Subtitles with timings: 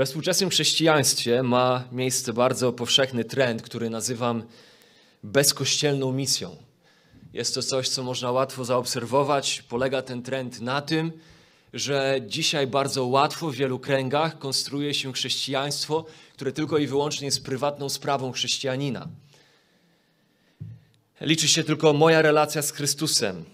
[0.00, 4.42] We współczesnym chrześcijaństwie ma miejsce bardzo powszechny trend, który nazywam
[5.22, 6.56] bezkościelną misją.
[7.32, 9.62] Jest to coś, co można łatwo zaobserwować.
[9.68, 11.12] Polega ten trend na tym,
[11.72, 16.04] że dzisiaj bardzo łatwo w wielu kręgach konstruuje się chrześcijaństwo,
[16.34, 19.08] które tylko i wyłącznie jest prywatną sprawą chrześcijanina.
[21.20, 23.44] Liczy się tylko moja relacja z Chrystusem,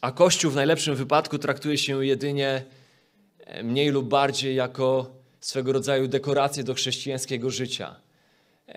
[0.00, 2.64] a Kościół w najlepszym wypadku traktuje się jedynie
[3.62, 7.96] mniej lub bardziej jako swego rodzaju dekorację do chrześcijańskiego życia.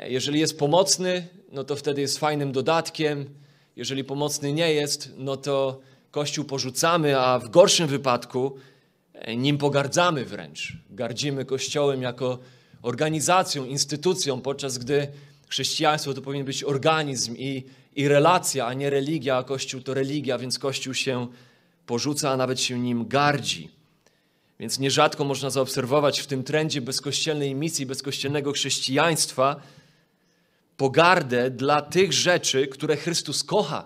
[0.08, 3.30] Jeżeli jest pomocny, no to wtedy jest fajnym dodatkiem.
[3.76, 5.80] Jeżeli pomocny nie jest, no to
[6.12, 8.56] Kościół porzucamy, a w gorszym wypadku
[9.14, 10.74] e, nim pogardzamy wręcz.
[10.90, 12.40] Gardzimy Kościołem jako
[12.82, 15.08] organizacją, instytucją, podczas gdy
[15.48, 17.64] chrześcijaństwo to powinien być organizm i,
[17.96, 21.28] i relacja, a nie religia, a Kościół to religia, więc Kościół się
[21.86, 23.83] porzuca, a nawet się nim gardzi.
[24.60, 29.62] Więc nierzadko można zaobserwować w tym trendzie bezkościelnej misji, bezkościelnego chrześcijaństwa
[30.78, 33.86] pogardę dla tych rzeczy, które Chrystus kocha.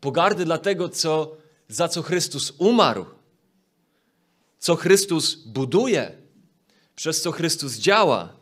[0.00, 1.36] Pogardę dla tego, co,
[1.68, 3.06] za co Chrystus umarł,
[4.58, 6.12] co Chrystus buduje,
[6.94, 8.36] przez co Chrystus działa.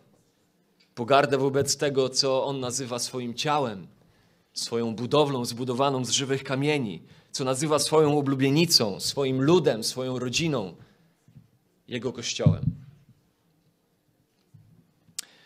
[0.95, 3.87] Pogardę wobec tego, co On nazywa swoim ciałem,
[4.53, 10.77] swoją budowlą zbudowaną z żywych kamieni, co nazywa swoją ulubienicą, swoim ludem, swoją rodziną,
[11.89, 12.65] Jego Kościołem.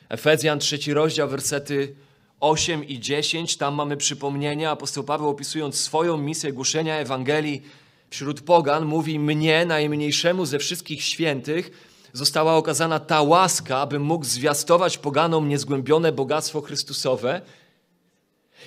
[0.09, 1.95] Efezjan, trzeci rozdział, wersety
[2.41, 3.57] 8 i 10.
[3.57, 4.71] Tam mamy przypomnienia.
[4.71, 7.63] Apostoł Paweł opisując swoją misję głoszenia Ewangelii
[8.11, 11.71] wśród pogan, mówi mnie, najmniejszemu ze wszystkich świętych,
[12.13, 17.41] została okazana ta łaska, aby mógł zwiastować poganom niezgłębione bogactwo Chrystusowe.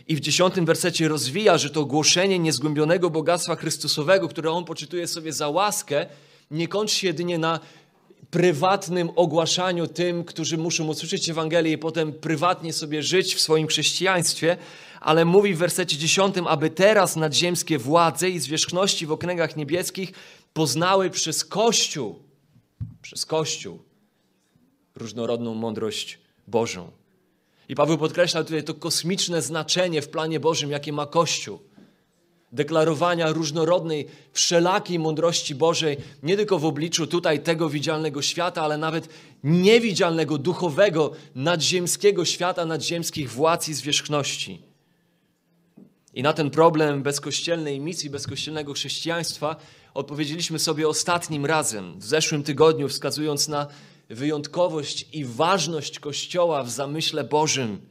[0.08, 5.34] I w dziesiątym wersecie rozwija, że to głoszenie niezgłębionego bogactwa Chrystusowego, które on poczytuje sobie
[5.34, 6.06] za łaskę,
[6.52, 7.60] nie kończy się jedynie na
[8.32, 14.58] prywatnym ogłaszaniu tym, którzy muszą usłyszeć Ewangelię i potem prywatnie sobie żyć w swoim chrześcijaństwie,
[15.02, 20.12] ale mówi w wersecie dziesiątym, aby teraz nadziemskie władze i zwierzchności w okręgach niebieskich
[20.54, 22.20] poznały przez Kościół,
[23.02, 23.80] przez Kościół
[24.96, 26.92] różnorodną mądrość Bożą.
[27.70, 31.60] I Paweł podkreśla tutaj to kosmiczne znaczenie w planie Bożym, jakie ma Kościół
[32.52, 39.10] deklarowania różnorodnej, wszelakiej mądrości Bożej, nie tylko w obliczu tutaj tego widzialnego świata, ale nawet
[39.44, 44.62] niewidzialnego, duchowego, nadziemskiego świata, nadziemskich władz i zwierzchności.
[46.14, 49.56] I na ten problem bezkościelnej misji, bezkościelnego chrześcijaństwa
[49.94, 53.68] odpowiedzieliśmy sobie ostatnim razem, w zeszłym tygodniu, wskazując na
[54.10, 57.82] wyjątkowość i ważność Kościoła w zamyśle Bożym,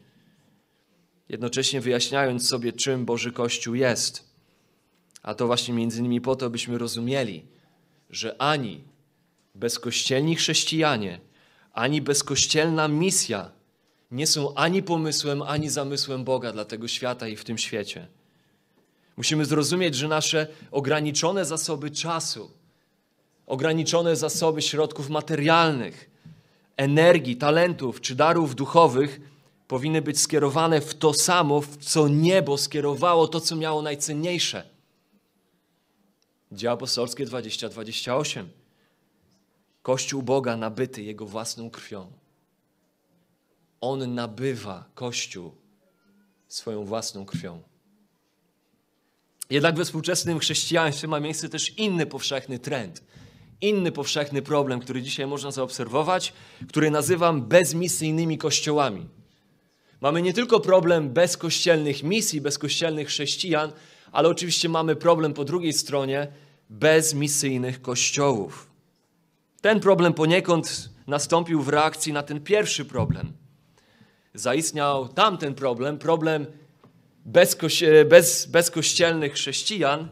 [1.29, 4.30] jednocześnie wyjaśniając sobie, czym Boży Kościół jest.
[5.23, 7.45] A to właśnie między innymi po to, byśmy rozumieli,
[8.11, 8.85] że ani
[9.55, 11.21] bezkościelni chrześcijanie,
[11.73, 13.51] ani bezkościelna misja
[14.11, 18.07] nie są ani pomysłem, ani zamysłem Boga dla tego świata i w tym świecie.
[19.17, 22.51] Musimy zrozumieć, że nasze ograniczone zasoby czasu,
[23.47, 26.11] ograniczone zasoby środków materialnych,
[26.77, 29.21] energii, talentów czy darów duchowych
[29.69, 34.65] powinny być skierowane w to samo, w co niebo skierowało to, co miało najcenniejsze–
[36.53, 38.45] Dzieła apostolskie 20-28.
[39.83, 42.13] Kościół Boga nabyty Jego własną krwią.
[43.81, 45.55] On nabywa Kościół
[46.49, 47.63] swoją własną krwią.
[49.51, 53.03] Jednak we współczesnym chrześcijaństwie ma miejsce też inny powszechny trend,
[53.61, 56.33] inny powszechny problem, który dzisiaj można zaobserwować,
[56.69, 59.09] który nazywam bezmisyjnymi kościołami.
[60.01, 63.73] Mamy nie tylko problem bezkościelnych misji, bezkościelnych chrześcijan,
[64.13, 66.29] ale oczywiście mamy problem po drugiej stronie
[66.71, 68.71] bezmisyjnych kościołów.
[69.61, 73.33] Ten problem poniekąd nastąpił w reakcji na ten pierwszy problem.
[74.35, 76.47] Zaistniał tamten problem, problem
[78.09, 80.09] bez, bezkościelnych chrześcijan.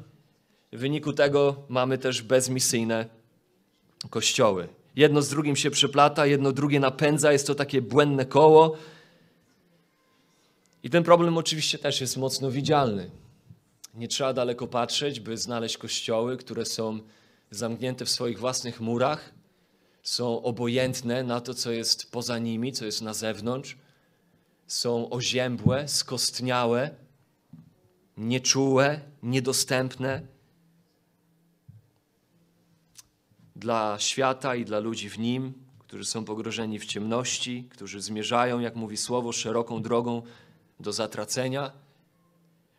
[0.72, 3.06] W wyniku tego mamy też bezmisyjne
[4.10, 4.68] kościoły.
[4.96, 8.76] Jedno z drugim się przeplata, jedno drugie napędza, jest to takie błędne koło.
[10.82, 13.10] I ten problem oczywiście też jest mocno widzialny.
[13.98, 17.00] Nie trzeba daleko patrzeć, by znaleźć kościoły, które są
[17.50, 19.34] zamknięte w swoich własnych murach,
[20.02, 23.76] są obojętne na to, co jest poza nimi, co jest na zewnątrz,
[24.66, 26.90] są oziębłe, skostniałe,
[28.16, 30.22] nieczułe, niedostępne
[33.56, 38.76] dla świata i dla ludzi w nim, którzy są pogrożeni w ciemności, którzy zmierzają, jak
[38.76, 40.22] mówi słowo, szeroką drogą
[40.80, 41.87] do zatracenia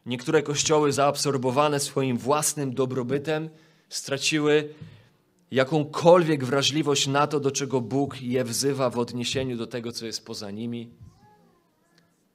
[0.09, 3.49] Niektóre kościoły zaabsorbowane swoim własnym dobrobytem
[3.89, 4.69] straciły
[5.51, 10.25] jakąkolwiek wrażliwość na to, do czego Bóg je wzywa w odniesieniu do tego, co jest
[10.25, 10.89] poza nimi.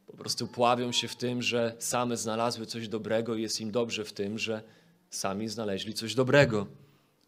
[0.06, 4.04] Po prostu pławią się w tym, że same znalazły coś dobrego i jest im dobrze
[4.04, 4.62] w tym, że
[5.10, 6.66] sami znaleźli coś dobrego.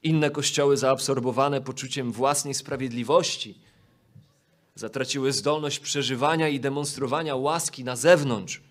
[0.02, 3.58] Inne kościoły zaabsorbowane poczuciem własnej sprawiedliwości
[4.75, 8.65] zatraciły zdolność przeżywania i demonstrowania łaski na zewnątrz.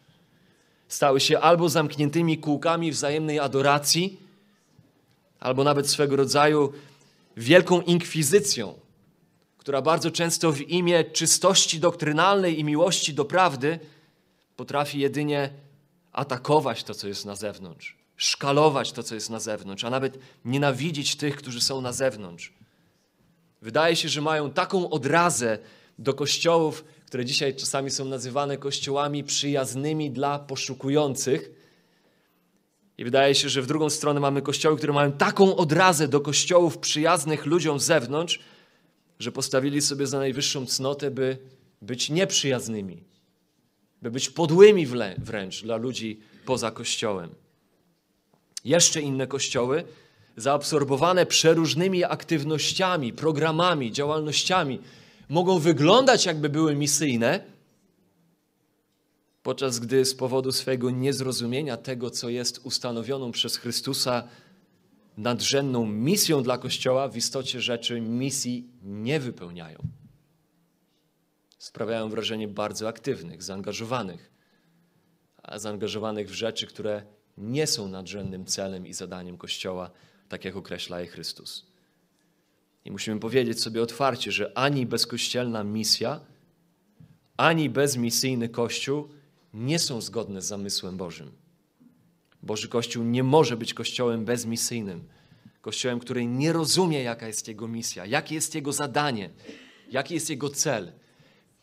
[0.87, 4.19] Stały się albo zamkniętymi kółkami wzajemnej adoracji,
[5.39, 6.73] albo nawet swego rodzaju
[7.37, 8.73] wielką inkwizycją,
[9.57, 13.79] która bardzo często w imię czystości doktrynalnej i miłości do prawdy
[14.55, 15.49] potrafi jedynie
[16.11, 21.15] atakować to, co jest na zewnątrz, szkalować to, co jest na zewnątrz, a nawet nienawidzić
[21.15, 22.53] tych, którzy są na zewnątrz.
[23.61, 25.57] Wydaje się, że mają taką odrazę
[25.99, 26.83] do kościołów,
[27.15, 31.51] które dzisiaj czasami są nazywane kościołami przyjaznymi dla poszukujących.
[32.97, 36.77] I wydaje się, że w drugą stronę mamy kościoły, które mają taką odrazę do kościołów
[36.77, 38.39] przyjaznych ludziom z zewnątrz,
[39.19, 41.37] że postawili sobie za najwyższą cnotę, by
[41.81, 43.03] być nieprzyjaznymi,
[44.01, 47.29] by być podłymi wręcz dla ludzi poza kościołem.
[48.65, 49.83] Jeszcze inne kościoły,
[50.37, 54.79] zaabsorbowane przeróżnymi aktywnościami, programami, działalnościami,
[55.29, 57.43] mogą wyglądać jakby były misyjne,
[59.43, 64.27] podczas gdy z powodu swojego niezrozumienia tego, co jest ustanowioną przez Chrystusa
[65.17, 69.77] nadrzędną misją dla Kościoła, w istocie rzeczy misji nie wypełniają.
[71.57, 74.31] Sprawiają wrażenie bardzo aktywnych, zaangażowanych,
[75.43, 77.03] a zaangażowanych w rzeczy, które
[77.37, 79.91] nie są nadrzędnym celem i zadaniem Kościoła,
[80.29, 81.74] tak jak określa je Chrystus.
[82.85, 86.19] I musimy powiedzieć sobie otwarcie, że ani bezkościelna misja,
[87.37, 89.09] ani bezmisyjny Kościół
[89.53, 91.31] nie są zgodne z zamysłem Bożym.
[92.43, 95.03] Boży Kościół nie może być Kościołem bezmisyjnym,
[95.61, 99.29] Kościołem, który nie rozumie, jaka jest jego misja, jakie jest jego zadanie,
[99.91, 100.91] jaki jest jego cel,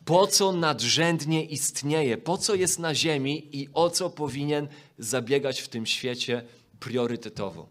[0.05, 4.67] po co nadrzędnie istnieje, po co jest na ziemi i o co powinien
[4.97, 6.43] zabiegać w tym świecie
[6.79, 7.69] priorytetowo.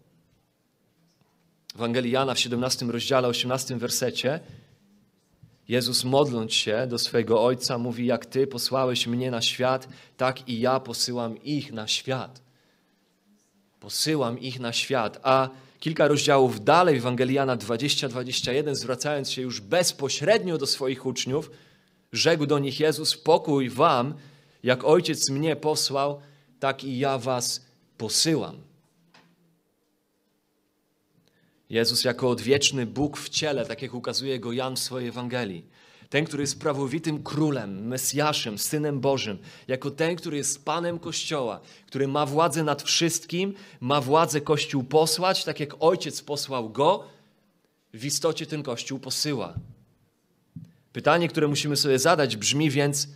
[1.74, 4.40] Ewangelii Jana w 17 rozdziale, 18 wersecie
[5.68, 10.60] Jezus modląc się do swojego Ojca mówi, jak Ty posłałeś mnie na świat, tak i
[10.60, 12.42] ja posyłam ich na świat.
[13.80, 15.20] Posyłam ich na świat.
[15.22, 15.48] A
[15.80, 21.50] kilka rozdziałów dalej, w Ewangeliana 20-21, zwracając się już bezpośrednio do swoich uczniów,
[22.12, 24.14] rzekł do nich Jezus, pokój wam,
[24.62, 26.20] jak Ojciec mnie posłał,
[26.60, 27.66] tak i ja was
[27.98, 28.71] posyłam.
[31.72, 35.66] Jezus jako odwieczny Bóg w ciele, tak jak ukazuje go Jan w swojej Ewangelii.
[36.08, 39.38] Ten, który jest prawowitym królem, Mesjaszem, Synem Bożym,
[39.68, 45.44] jako ten, który jest Panem Kościoła, który ma władzę nad wszystkim, ma władzę Kościół posłać,
[45.44, 47.04] tak jak Ojciec posłał go,
[47.94, 49.54] w istocie ten Kościół posyła.
[50.92, 53.08] Pytanie, które musimy sobie zadać, brzmi więc: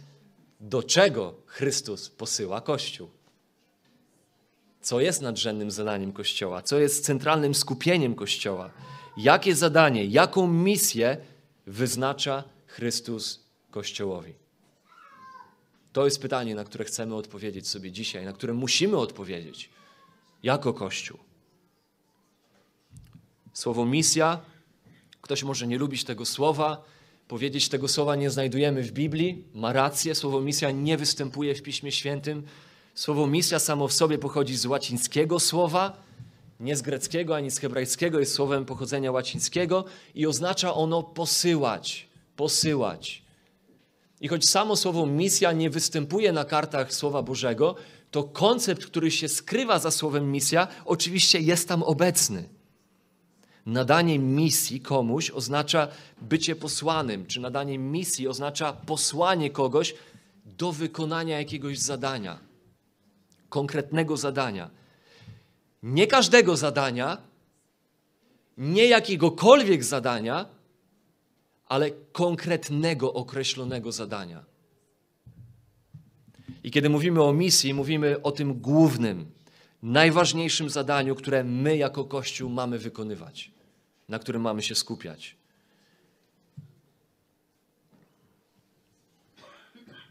[0.61, 3.16] do czego Chrystus posyła Kościół?
[4.87, 8.71] Co jest nadrzędnym zadaniem Kościoła, co jest centralnym skupieniem Kościoła,
[9.17, 11.17] jakie zadanie, jaką misję
[11.67, 13.41] wyznacza Chrystus
[13.71, 14.35] Kościołowi.
[15.93, 19.71] To jest pytanie, na które chcemy odpowiedzieć sobie dzisiaj, na które musimy odpowiedzieć
[20.43, 21.19] jako Kościół.
[23.53, 24.41] Słowo misja,
[25.21, 26.85] ktoś może nie lubić tego słowa,
[27.29, 31.93] powiedzieć tego słowa nie znajdujemy w Biblii, ma rację, słowo misja nie występuje w Piśmie
[31.93, 32.47] Świętym,
[32.97, 36.03] Słowo misja samo w sobie pochodzi z łacińskiego słowa,
[36.61, 39.85] nie z greckiego ani z hebrajskiego, jest słowem pochodzenia łacińskiego
[40.15, 43.23] i oznacza ono posyłać, posyłać.
[44.21, 47.75] I choć samo słowo misja nie występuje na kartach Słowa Bożego,
[48.11, 52.49] to koncept, który się skrywa za słowem misja, oczywiście jest tam obecny.
[53.67, 55.89] Nadanie misji komuś oznacza
[56.23, 59.95] bycie posłanym, czy nadanie misji oznacza posłanie kogoś
[60.45, 62.46] do wykonania jakiegoś zadania
[63.49, 64.71] konkretnego zadania.
[65.83, 67.19] Nie każdego zadania,
[68.57, 70.47] nie jakiegokolwiek zadania,
[71.67, 74.45] ale konkretnego, określonego zadania.
[76.65, 79.31] I kiedy mówimy o misji, mówimy o tym głównym,
[79.83, 83.51] najważniejszym zadaniu, które my jako Kościół mamy wykonywać,
[84.09, 85.36] na którym mamy się skupiać.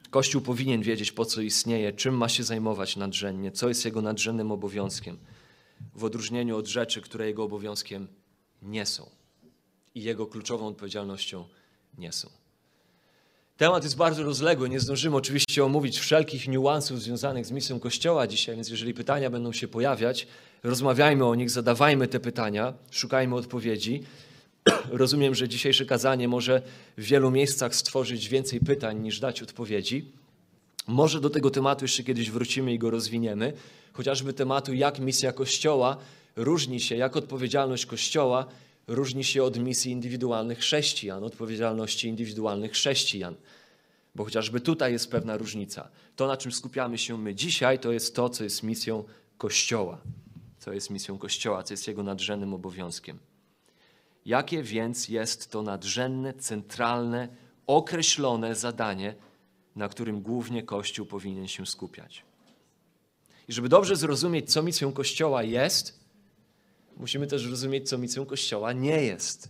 [0.09, 4.51] Kościół powinien wiedzieć, po co istnieje, czym ma się zajmować nadrzędnie, co jest jego nadrzędnym
[4.51, 5.17] obowiązkiem,
[5.95, 8.07] w odróżnieniu od rzeczy, które jego obowiązkiem
[8.61, 9.09] nie są
[9.95, 11.45] i jego kluczową odpowiedzialnością
[11.97, 12.29] nie są.
[13.57, 18.55] Temat jest bardzo rozległy, nie zdążymy oczywiście omówić wszelkich niuansów związanych z misją Kościoła dzisiaj,
[18.55, 20.27] więc jeżeli pytania będą się pojawiać,
[20.63, 24.03] rozmawiajmy o nich, zadawajmy te pytania, szukajmy odpowiedzi.
[24.91, 26.61] Rozumiem, że dzisiejsze kazanie może
[26.97, 30.05] w wielu miejscach stworzyć więcej pytań niż dać odpowiedzi.
[30.87, 33.53] Może do tego tematu jeszcze kiedyś wrócimy i go rozwiniemy,
[33.93, 35.97] chociażby tematu, jak misja Kościoła
[36.35, 38.45] różni się, jak odpowiedzialność Kościoła
[38.87, 43.35] różni się od misji indywidualnych chrześcijan, odpowiedzialności indywidualnych chrześcijan.
[44.15, 45.89] Bo chociażby tutaj jest pewna różnica.
[46.15, 49.03] To, na czym skupiamy się my dzisiaj, to jest to, co jest misją
[49.37, 50.01] Kościoła.
[50.59, 53.19] Co jest misją Kościoła, co jest jego nadrzędnym obowiązkiem.
[54.25, 57.27] Jakie więc jest to nadrzędne, centralne,
[57.67, 59.15] określone zadanie,
[59.75, 62.25] na którym głównie Kościół powinien się skupiać?
[63.47, 65.99] I żeby dobrze zrozumieć, co misją Kościoła jest,
[66.97, 69.49] musimy też rozumieć, co misją Kościoła nie jest.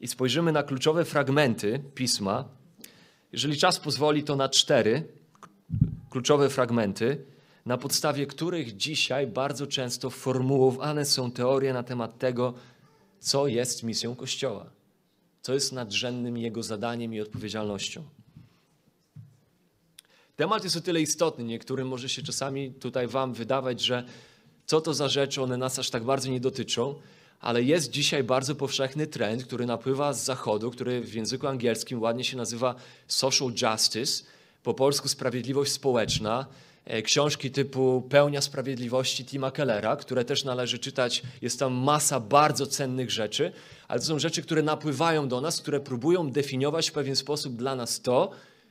[0.00, 2.44] I spojrzymy na kluczowe fragmenty pisma.
[3.32, 5.08] Jeżeli czas pozwoli, to na cztery
[6.10, 7.24] kluczowe fragmenty,
[7.66, 12.54] na podstawie których dzisiaj bardzo często formułowane są teorie na temat tego,
[13.20, 14.70] co jest misją Kościoła,
[15.42, 18.04] co jest nadrzędnym jego zadaniem i odpowiedzialnością.
[20.36, 24.04] Temat jest o tyle istotny, niektórym może się czasami tutaj Wam wydawać, że
[24.66, 26.94] co to za rzeczy, one nas aż tak bardzo nie dotyczą,
[27.40, 32.24] ale jest dzisiaj bardzo powszechny trend, który napływa z zachodu, który w języku angielskim ładnie
[32.24, 32.74] się nazywa
[33.08, 34.24] social justice,
[34.62, 36.46] po polsku sprawiedliwość społeczna.
[36.88, 41.22] E, książki typu Pełnia Sprawiedliwości Tima Kellera, które też należy czytać.
[41.42, 43.52] Jest tam masa bardzo cennych rzeczy,
[43.88, 47.76] ale to są rzeczy, które napływają do nas, które próbują definiować w pewien sposób dla
[47.76, 48.30] nas to,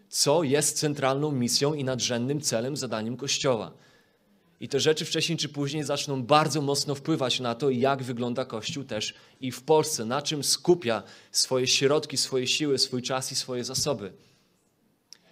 [0.09, 3.71] co jest centralną misją i nadrzędnym celem, zadaniem Kościoła.
[4.59, 8.83] I te rzeczy wcześniej czy później zaczną bardzo mocno wpływać na to, jak wygląda Kościół
[8.83, 13.63] też i w Polsce, na czym skupia swoje środki, swoje siły, swój czas i swoje
[13.63, 14.13] zasoby.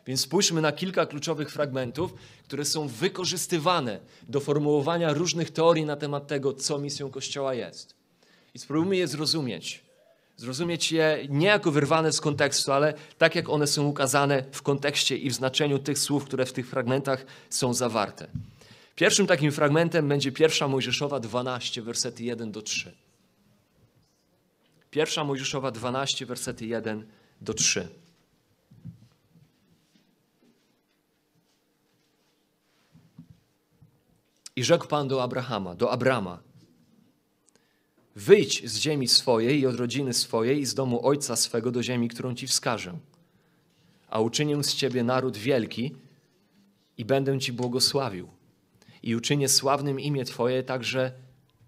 [0.07, 6.27] Więc spójrzmy na kilka kluczowych fragmentów, które są wykorzystywane do formułowania różnych teorii na temat
[6.27, 7.95] tego, co misją Kościoła jest.
[8.53, 9.83] I spróbujmy je zrozumieć.
[10.37, 15.17] Zrozumieć je nie jako wyrwane z kontekstu, ale tak jak one są ukazane w kontekście
[15.17, 18.27] i w znaczeniu tych słów, które w tych fragmentach są zawarte.
[18.95, 22.95] Pierwszym takim fragmentem będzie pierwsza Mojżeszowa 12, wersety 1 do 3.
[24.91, 27.05] Pierwsza Mojżeszowa 12, wersety 1
[27.41, 27.87] do 3.
[34.55, 36.39] I rzekł Pan do Abrahama, do Abrama,
[38.15, 42.07] wyjdź z ziemi swojej i od rodziny swojej i z domu ojca swego do ziemi,
[42.07, 42.97] którą Ci wskażę.
[44.09, 45.95] A uczynię z Ciebie naród wielki
[46.97, 48.29] i będę Ci błogosławił.
[49.03, 51.11] I uczynię sławnym imię Twoje, także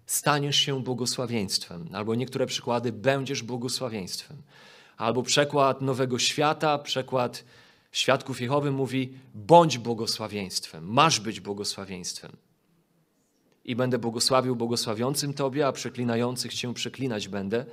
[0.06, 1.88] staniesz się błogosławieństwem.
[1.92, 4.42] Albo niektóre przykłady, będziesz błogosławieństwem.
[4.96, 7.44] Albo przekład Nowego Świata, przekład
[7.92, 12.47] Świadków Jehowy mówi, bądź błogosławieństwem, masz być błogosławieństwem
[13.68, 17.64] i będę błogosławił błogosławiącym Tobie, a przeklinających Cię przeklinać będę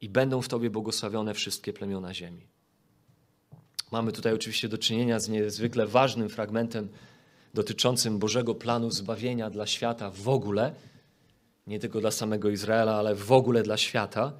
[0.00, 2.46] i będą w Tobie błogosławione wszystkie plemiona ziemi.
[3.92, 6.88] Mamy tutaj oczywiście do czynienia z niezwykle ważnym fragmentem
[7.54, 10.74] dotyczącym Bożego planu zbawienia dla świata w ogóle,
[11.66, 14.32] nie tylko dla samego Izraela, ale w ogóle dla świata.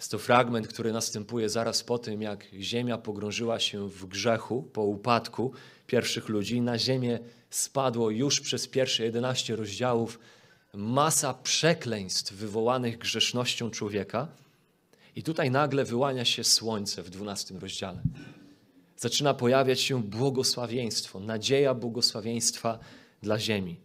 [0.00, 4.82] Jest to fragment, który następuje zaraz po tym, jak ziemia pogrążyła się w grzechu po
[4.82, 5.52] upadku
[5.86, 6.60] pierwszych ludzi.
[6.60, 7.18] Na ziemię
[7.50, 10.18] spadło już przez pierwsze 11 rozdziałów
[10.74, 14.28] masa przekleństw wywołanych grzesznością człowieka.
[15.16, 18.02] I tutaj nagle wyłania się słońce w 12 rozdziale.
[18.96, 22.78] Zaczyna pojawiać się błogosławieństwo, nadzieja błogosławieństwa
[23.22, 23.76] dla ziemi.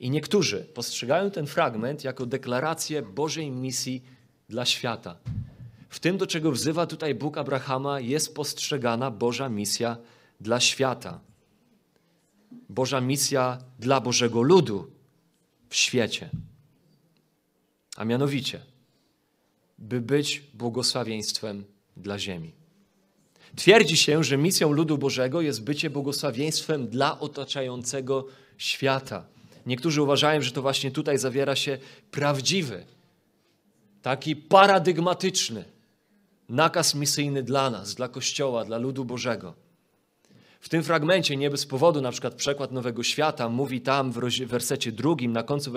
[0.00, 4.19] I niektórzy postrzegają ten fragment jako deklarację Bożej misji
[4.50, 5.16] dla świata.
[5.88, 9.96] W tym, do czego wzywa tutaj Bóg Abrahama, jest postrzegana Boża misja
[10.40, 11.20] dla świata.
[12.68, 14.90] Boża misja dla Bożego ludu
[15.68, 16.30] w świecie.
[17.96, 18.60] A mianowicie,
[19.78, 21.64] by być błogosławieństwem
[21.96, 22.52] dla ziemi.
[23.56, 28.26] Twierdzi się, że misją ludu Bożego jest bycie błogosławieństwem dla otaczającego
[28.58, 29.24] świata.
[29.66, 31.78] Niektórzy uważają, że to właśnie tutaj zawiera się
[32.10, 32.84] prawdziwy,
[34.02, 35.64] taki paradygmatyczny
[36.48, 39.54] nakaz misyjny dla nas, dla Kościoła, dla ludu Bożego.
[40.60, 44.92] W tym fragmencie, nie bez powodu, na przykład przekład Nowego Świata mówi tam w wersecie
[44.92, 45.72] drugim, na końcu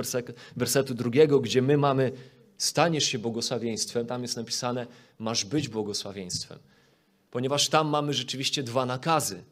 [0.56, 2.12] wersetu drugiego, gdzie my mamy
[2.58, 4.88] staniesz się błogosławieństwem, tam jest napisane
[5.20, 6.60] masz być błogosławieństwem.
[7.32, 9.44] Ponieważ tam mamy rzeczywiście dwa nakazy.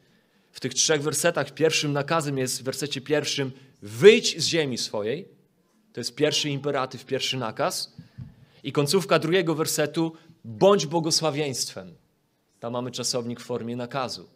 [0.52, 3.52] W tych trzech wersetach pierwszym nakazem jest w wersecie pierwszym
[3.82, 5.28] wyjdź z ziemi swojej.
[5.94, 7.94] To jest pierwszy imperatyw, pierwszy nakaz.
[8.64, 10.14] I końcówka drugiego wersetu
[10.46, 11.96] bądź błogosławieństwem.
[12.60, 14.30] Tam mamy czasownik w formie nakazu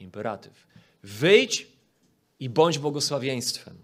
[0.00, 0.66] imperatyw.
[1.02, 1.66] Wyjdź
[2.40, 3.76] i bądź błogosławieństwem.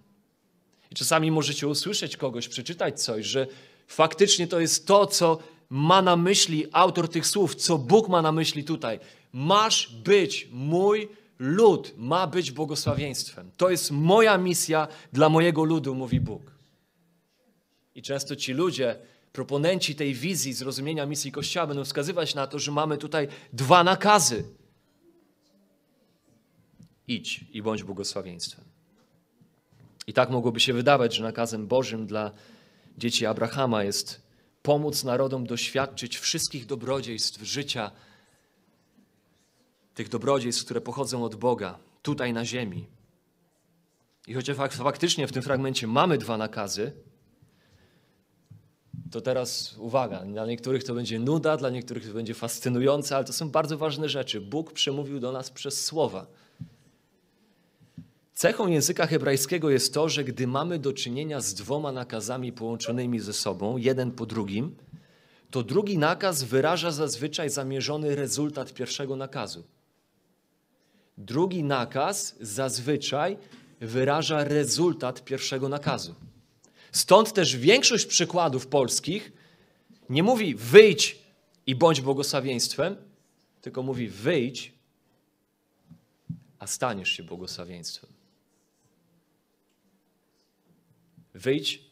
[0.90, 3.46] I czasami możecie usłyszeć kogoś, przeczytać coś, że
[3.86, 5.38] Faktycznie to jest to, co
[5.70, 9.00] ma na myśli autor tych słów, co Bóg ma na myśli tutaj.
[9.32, 11.08] Masz być mój
[11.38, 13.50] lud, ma być błogosławieństwem.
[13.56, 16.42] To jest moja misja dla mojego ludu, mówi Bóg.
[17.94, 18.98] I często ci ludzie,
[19.34, 24.44] proponenci tej wizji, zrozumienia misji Kościoła, będą wskazywać na to, że mamy tutaj dwa nakazy.
[27.08, 28.64] Idź i bądź błogosławieństwem.
[30.06, 32.30] I tak mogłoby się wydawać, że nakazem Bożym dla
[32.98, 34.22] dzieci Abrahama jest
[34.62, 37.90] pomóc narodom doświadczyć wszystkich dobrodziejstw życia,
[39.94, 42.86] tych dobrodziejstw, które pochodzą od Boga, tutaj na ziemi.
[44.26, 46.92] I chociaż faktycznie w tym fragmencie mamy dwa nakazy,
[49.14, 53.32] to teraz uwaga, dla niektórych to będzie nuda, dla niektórych to będzie fascynujące, ale to
[53.32, 54.40] są bardzo ważne rzeczy.
[54.40, 56.26] Bóg przemówił do nas przez słowa.
[58.32, 63.32] Cechą języka hebrajskiego jest to, że gdy mamy do czynienia z dwoma nakazami połączonymi ze
[63.32, 64.76] sobą, jeden po drugim,
[65.50, 69.64] to drugi nakaz wyraża zazwyczaj zamierzony rezultat pierwszego nakazu.
[71.18, 73.36] Drugi nakaz zazwyczaj
[73.80, 76.14] wyraża rezultat pierwszego nakazu.
[76.94, 79.32] Stąd też większość przykładów polskich
[80.08, 81.18] nie mówi wyjdź
[81.66, 82.96] i bądź błogosławieństwem,
[83.60, 84.72] tylko mówi wyjdź,
[86.58, 88.10] a staniesz się błogosławieństwem.
[91.34, 91.84] Wyjdź,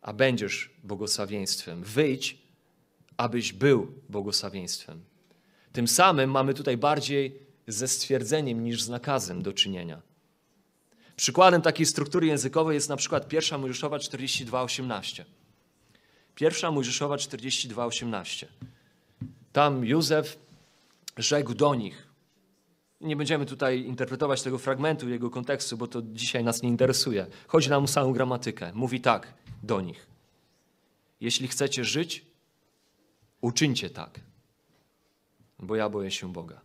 [0.00, 1.84] a będziesz błogosławieństwem.
[1.84, 2.38] Wyjdź,
[3.16, 5.04] abyś był błogosławieństwem.
[5.72, 10.02] Tym samym mamy tutaj bardziej ze stwierdzeniem niż z nakazem do czynienia.
[11.22, 15.24] Przykładem takiej struktury językowej jest na przykład 1 Mojżeszowa 42:18.
[16.40, 18.46] 1 Mojżeszowa 42:18.
[19.52, 20.38] Tam Józef
[21.16, 22.08] rzekł do nich.
[23.00, 27.26] Nie będziemy tutaj interpretować tego fragmentu, jego kontekstu, bo to dzisiaj nas nie interesuje.
[27.46, 28.72] Chodzi nam o samą gramatykę.
[28.74, 30.06] Mówi tak do nich.
[31.20, 32.24] Jeśli chcecie żyć,
[33.40, 34.20] uczyńcie tak,
[35.58, 36.60] bo ja boję się Boga.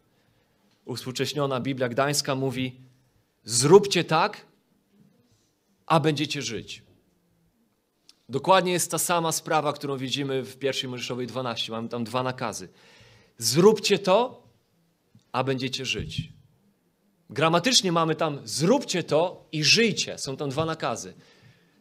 [0.86, 2.75] Uspółcześniona Biblia Gdańska mówi:
[3.43, 4.46] Zróbcie tak,
[5.88, 6.84] a będziecie żyć.
[8.30, 11.71] Dokładnie jest ta sama sprawa, którą widzimy w pierwszej Mojżeszowej 12.
[11.71, 12.69] Mamy tam dwa nakazy.
[13.38, 14.43] Zróbcie to,
[15.32, 16.34] a będziecie żyć.
[17.30, 20.17] Gramatycznie mamy tam zróbcie to i żyjcie.
[20.17, 21.13] Są tam dwa nakazy.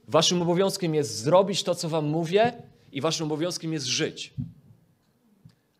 [0.09, 4.35] Waszym obowiązkiem jest zrobić to, co wam mówię, i waszym obowiązkiem jest żyć.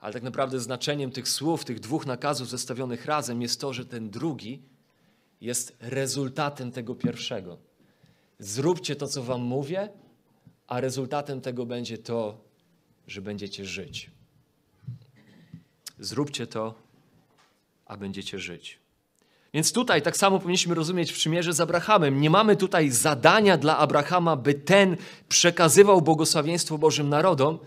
[0.01, 4.11] Ale tak naprawdę znaczeniem tych słów, tych dwóch nakazów zestawionych razem jest to, że ten
[4.11, 4.63] drugi
[5.41, 7.66] jest rezultatem tego pierwszego.
[8.39, 9.89] Zróbcie to, co wam mówię,
[10.67, 12.41] a rezultatem tego będzie to,
[13.07, 14.11] że będziecie żyć.
[15.99, 16.75] Zróbcie to,
[17.87, 18.79] a będziecie żyć.
[19.55, 22.21] Więc tutaj tak samo powinniśmy rozumieć w przymierze z Abrahamem.
[22.21, 24.97] Nie mamy tutaj zadania dla Abrahama, by ten
[25.29, 27.59] przekazywał błogosławieństwo Bożym narodom.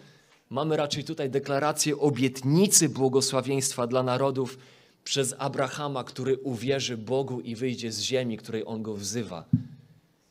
[0.49, 4.58] Mamy raczej tutaj deklarację obietnicy błogosławieństwa dla narodów
[5.03, 9.45] przez Abrahama, który uwierzy Bogu i wyjdzie z ziemi, której on go wzywa.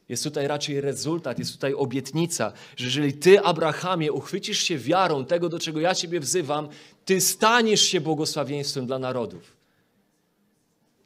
[0.09, 5.49] Jest tutaj raczej rezultat, jest tutaj obietnica, że jeżeli ty, Abrahamie, uchwycisz się wiarą tego,
[5.49, 6.69] do czego ja ciebie wzywam,
[7.05, 9.57] ty staniesz się błogosławieństwem dla narodów.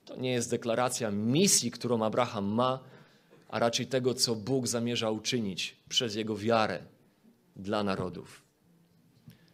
[0.05, 2.79] To nie jest deklaracja misji, którą Abraham ma,
[3.49, 6.79] a raczej tego, co Bóg zamierza uczynić przez jego wiarę
[7.57, 8.43] dla narodów.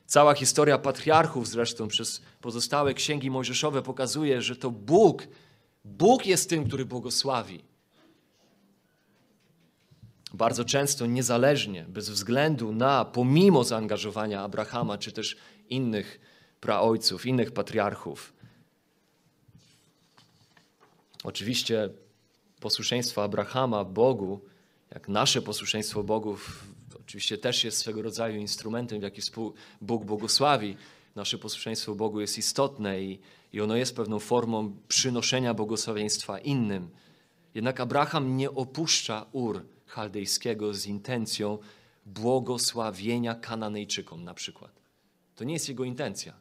[0.07, 5.29] Cała historia patriarchów zresztą przez pozostałe księgi mojżeszowe pokazuje, że to Bóg,
[5.85, 7.65] Bóg jest tym, który błogosławi.
[10.35, 15.37] Bardzo często niezależnie, bez względu na, pomimo zaangażowania Abrahama czy też
[15.69, 16.21] innych
[16.61, 18.33] praojców, innych patriarchów.
[21.25, 21.89] Oczywiście
[22.61, 24.41] posłuszeństwo Abrahama Bogu,
[24.95, 26.37] jak nasze posłuszeństwo Bogu,
[27.01, 29.23] oczywiście też jest swego rodzaju instrumentem, w jaki
[29.81, 30.77] Bóg błogosławi.
[31.17, 33.19] Nasze posłuszeństwo Bogu jest istotne i,
[33.53, 36.91] i ono jest pewną formą przynoszenia błogosławieństwa innym.
[37.55, 41.59] Jednak Abraham nie opuszcza Ur chaldejskiego z intencją
[42.07, 44.71] błogosławienia Kananejczykom na przykład.
[45.37, 46.35] To nie jest jego intencja.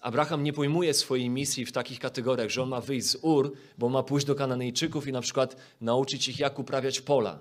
[0.00, 3.88] Abraham nie pojmuje swojej misji w takich kategoriach, że on ma wyjść z Ur, bo
[3.88, 7.38] ma pójść do Kananejczyków i na przykład nauczyć ich, jak uprawiać pola,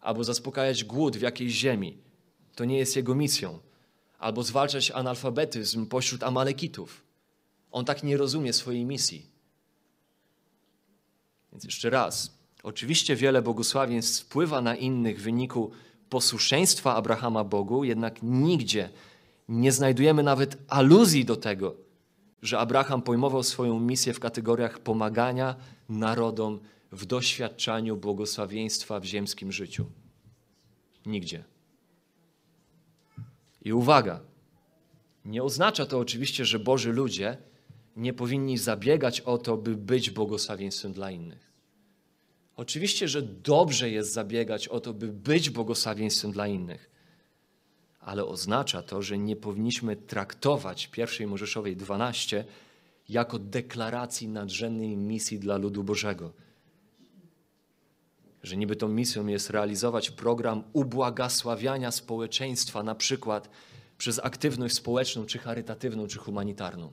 [0.00, 1.98] albo zaspokajać głód w jakiejś ziemi.
[2.54, 3.58] To nie jest jego misją.
[4.18, 7.04] Albo zwalczać analfabetyzm pośród Amalekitów.
[7.72, 9.26] On tak nie rozumie swojej misji.
[11.52, 15.70] Więc jeszcze raz, oczywiście wiele błogosławieństw wpływa na innych w wyniku
[16.10, 18.90] posłuszeństwa Abrahama Bogu, jednak nigdzie
[19.48, 21.74] nie znajdujemy nawet aluzji do tego,
[22.42, 25.56] że Abraham pojmował swoją misję w kategoriach pomagania
[25.88, 26.60] narodom
[26.92, 29.86] w doświadczaniu błogosławieństwa w ziemskim życiu.
[31.06, 31.44] Nigdzie.
[33.62, 34.20] I uwaga,
[35.24, 37.36] nie oznacza to oczywiście, że Boży ludzie
[37.96, 41.49] nie powinni zabiegać o to, by być błogosławieństwem dla innych.
[42.60, 46.90] Oczywiście, że dobrze jest zabiegać o to, by być błogosławieństwem dla innych,
[48.00, 52.44] ale oznacza to, że nie powinniśmy traktować pierwszej Mojżeszowej 12
[53.08, 56.32] jako deklaracji nadrzędnej misji dla ludu Bożego.
[58.42, 63.50] Że niby tą misją jest realizować program ubłagasławiania społeczeństwa, na przykład
[63.98, 66.92] przez aktywność społeczną, czy charytatywną, czy humanitarną.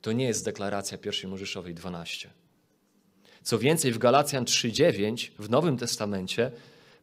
[0.00, 2.43] To nie jest deklaracja pierwszej Mojżeszowej 12.
[3.44, 6.50] Co więcej, w Galacjan 3:9 w Nowym Testamencie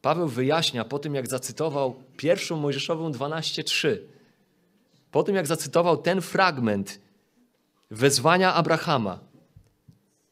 [0.01, 3.97] Paweł wyjaśnia po tym, jak zacytował pierwszą Mojżeszową 12:3,
[5.11, 6.99] po tym, jak zacytował ten fragment
[7.91, 9.19] wezwania Abrahama,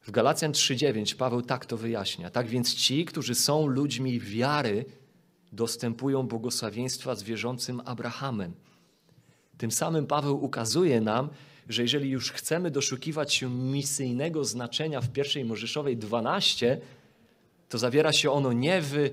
[0.02, 2.30] w Galacjan 3:9 Paweł tak to wyjaśnia.
[2.30, 4.86] Tak więc ci, którzy są ludźmi wiary,
[5.52, 8.54] dostępują błogosławieństwa z wierzącym Abrahamem.
[9.58, 11.30] Tym samym Paweł ukazuje nam,
[11.70, 16.82] że jeżeli już chcemy doszukiwać się misyjnego znaczenia w pierwszej Mojżeszowej 12,
[17.70, 19.10] to zawiera się ono nie w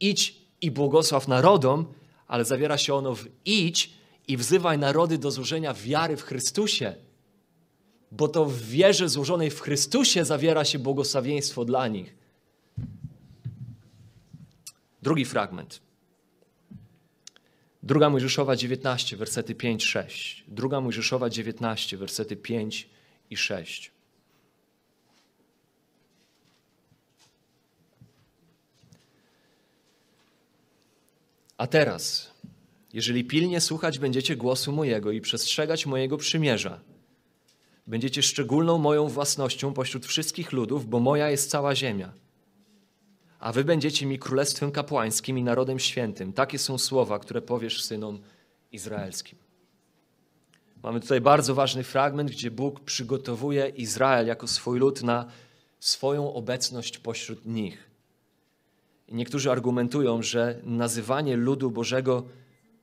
[0.00, 1.86] idź i błogosław narodom,
[2.26, 3.90] ale zawiera się ono w idź
[4.28, 6.94] i wzywaj narody do złożenia wiary w Chrystusie.
[8.12, 12.16] Bo to w wierze złożonej w Chrystusie zawiera się błogosławieństwo dla nich.
[15.02, 15.85] Drugi fragment.
[17.86, 20.42] Druga Mojżeszowa 19, wersety 5-6.
[20.48, 22.88] Druga Mojżeszowa 19, wersety 5
[23.30, 23.90] i 6.
[31.58, 32.30] A teraz,
[32.92, 36.80] jeżeli pilnie słuchać będziecie głosu mojego i przestrzegać mojego przymierza,
[37.86, 42.12] będziecie szczególną moją własnością pośród wszystkich ludów, bo moja jest cała ziemia–
[43.38, 46.32] a wy będziecie mi królestwem kapłańskim i narodem świętym.
[46.32, 48.18] Takie są słowa, które powiesz synom
[48.72, 49.38] izraelskim.
[50.82, 55.26] Mamy tutaj bardzo ważny fragment, gdzie Bóg przygotowuje Izrael jako swój lud na
[55.80, 57.90] swoją obecność pośród nich.
[59.08, 62.24] I niektórzy argumentują, że nazywanie ludu Bożego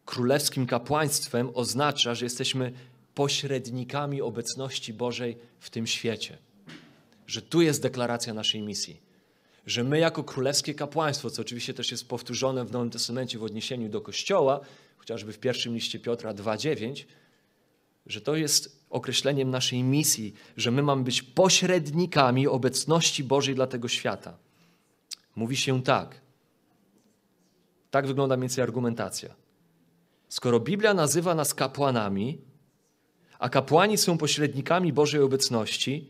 [0.05, 2.73] królewskim kapłaństwem oznacza, że jesteśmy
[3.15, 6.37] pośrednikami obecności Bożej w tym świecie.
[7.27, 9.12] Że tu jest deklaracja naszej misji
[9.65, 13.89] że my jako królewskie kapłaństwo, co oczywiście też jest powtórzone w Nowym Testamencie w odniesieniu
[13.89, 14.59] do Kościoła,
[14.97, 17.05] chociażby w pierwszym liście Piotra 2,9,
[18.05, 23.87] że to jest określeniem naszej misji, że my mamy być pośrednikami obecności Bożej dla tego
[23.87, 24.37] świata.
[25.35, 26.21] Mówi się tak.
[27.91, 29.35] Tak wygląda mniej więcej argumentacja.
[30.29, 32.41] Skoro Biblia nazywa nas kapłanami,
[33.39, 36.07] a kapłani są pośrednikami Bożej obecności,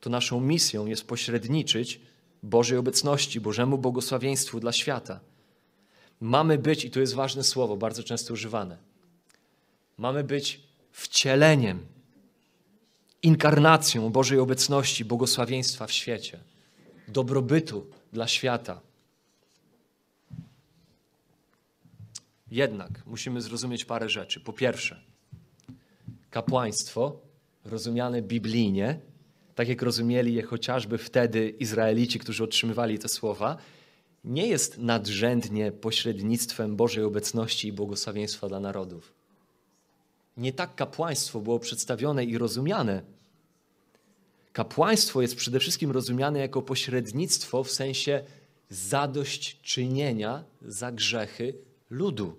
[0.00, 2.00] to naszą misją jest pośredniczyć
[2.42, 5.20] Bożej obecności, Bożemu błogosławieństwu dla świata.
[6.20, 8.78] Mamy być, i to jest ważne słowo, bardzo często używane,
[9.98, 10.60] mamy być
[10.92, 11.86] wcieleniem,
[13.22, 16.40] inkarnacją Bożej obecności, błogosławieństwa w świecie,
[17.08, 18.80] dobrobytu dla świata.
[22.50, 24.40] Jednak musimy zrozumieć parę rzeczy.
[24.40, 25.00] Po pierwsze,
[26.30, 27.20] kapłaństwo,
[27.64, 29.00] rozumiane biblijnie,
[29.58, 33.56] tak jak rozumieli je chociażby wtedy Izraelici, którzy otrzymywali te słowa,
[34.24, 39.14] nie jest nadrzędnie pośrednictwem Bożej obecności i błogosławieństwa dla narodów.
[40.36, 43.02] Nie tak kapłaństwo było przedstawione i rozumiane.
[44.52, 48.24] Kapłaństwo jest przede wszystkim rozumiane jako pośrednictwo w sensie
[48.70, 51.54] zadośćczynienia za grzechy
[51.90, 52.36] ludu.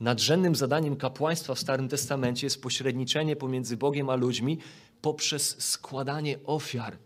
[0.00, 4.58] Nadrzędnym zadaniem kapłaństwa w Starym Testamencie jest pośredniczenie pomiędzy Bogiem a ludźmi
[5.02, 6.96] poprzez składanie ofiar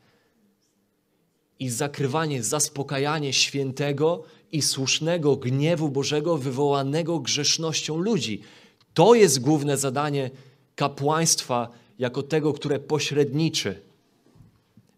[1.59, 8.43] i zakrywanie, zaspokajanie świętego i słusznego gniewu Bożego wywołanego grzesznością ludzi.
[8.95, 10.31] To jest główne zadanie
[10.77, 13.81] kapłaństwa jako tego, które pośredniczy.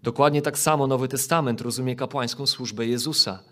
[0.02, 3.42] Dokładnie tak samo Nowy Testament rozumie kapłańską służbę Jezusa,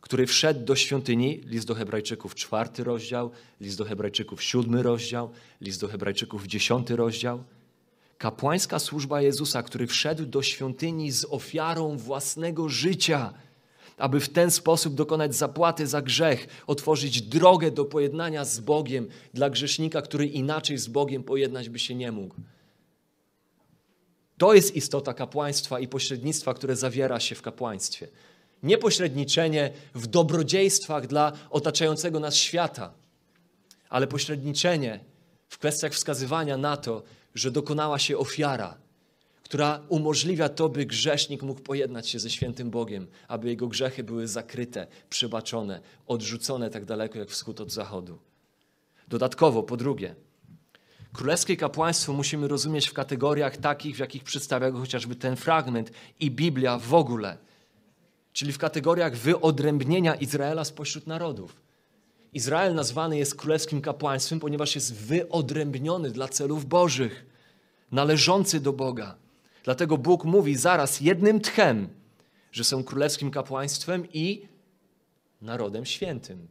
[0.00, 3.30] który wszedł do świątyni, list do Hebrajczyków czwarty rozdział,
[3.60, 5.30] list do Hebrajczyków siódmy rozdział,
[5.60, 7.44] list do Hebrajczyków dziesiąty rozdział–
[8.18, 13.34] kapłańska służba Jezusa, który wszedł do świątyni z ofiarą własnego życia,
[13.96, 19.50] aby w ten sposób dokonać zapłaty za grzech, otworzyć drogę do pojednania z Bogiem dla
[19.50, 22.34] grzesznika, który inaczej z Bogiem pojednać by się nie mógł.
[24.38, 28.08] To jest istota kapłaństwa i pośrednictwa, które zawiera się w kapłaństwie.
[28.62, 32.92] Nie pośredniczenie w dobrodziejstwach dla otaczającego nas świata,
[33.88, 35.00] ale pośredniczenie
[35.48, 37.02] w kwestiach wskazywania na to,
[37.36, 38.78] że dokonała się ofiara,
[39.42, 44.28] która umożliwia to, by grzesznik mógł pojednać się ze świętym Bogiem, aby jego grzechy były
[44.28, 48.18] zakryte, przebaczone, odrzucone tak daleko jak wschód od zachodu.
[49.08, 50.14] Dodatkowo, po drugie,
[51.12, 56.30] królewskie kapłaństwo musimy rozumieć w kategoriach takich, w jakich przedstawia go chociażby ten fragment i
[56.30, 57.38] Biblia w ogóle,
[58.32, 61.65] czyli w kategoriach wyodrębnienia Izraela spośród narodów.
[62.36, 67.26] Izrael nazwany jest królewskim kapłaństwem, ponieważ jest wyodrębniony dla celów bożych,
[67.92, 69.16] należący do Boga.
[69.64, 71.88] Dlatego Bóg mówi zaraz jednym tchem,
[72.52, 74.48] że są królewskim kapłaństwem i
[75.42, 76.48] narodem świętym.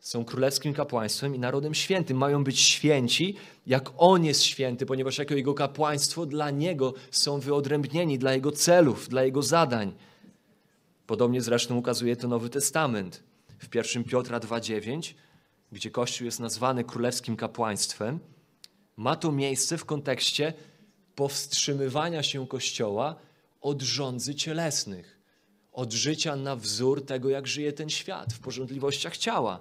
[0.00, 2.16] Są królewskim kapłaństwem i narodem świętym.
[2.16, 8.18] Mają być święci, jak On jest święty, ponieważ jako Jego kapłaństwo dla Niego są wyodrębnieni,
[8.18, 9.94] dla Jego celów, dla Jego zadań.
[11.06, 13.27] Podobnie zresztą ukazuje to Nowy Testament.
[13.58, 15.14] W 1 Piotra 2,9,
[15.72, 18.18] gdzie Kościół jest nazwany królewskim kapłaństwem,
[18.96, 20.52] ma to miejsce w kontekście
[21.14, 23.16] powstrzymywania się Kościoła
[23.60, 25.18] od rządzy cielesnych,
[25.72, 29.60] od życia na wzór tego, jak żyje ten świat, w porządliwościach ciała.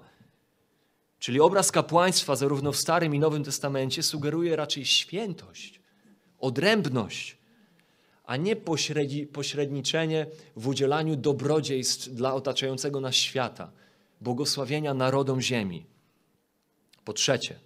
[1.20, 5.82] Czyli obraz kapłaństwa zarówno w Starym i Nowym Testamencie sugeruje raczej świętość,
[6.40, 7.38] odrębność,
[8.24, 13.72] a nie pośredni, pośredniczenie w udzielaniu dobrodziejstw dla otaczającego nas świata,
[14.22, 15.86] błogosławienia narodom ziemi.
[17.06, 17.60] Po trzecie,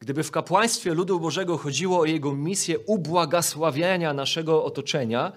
[0.00, 5.32] Gdyby w kapłaństwie ludu Bożego chodziło o jego misję ubłagasławiania naszego otoczenia,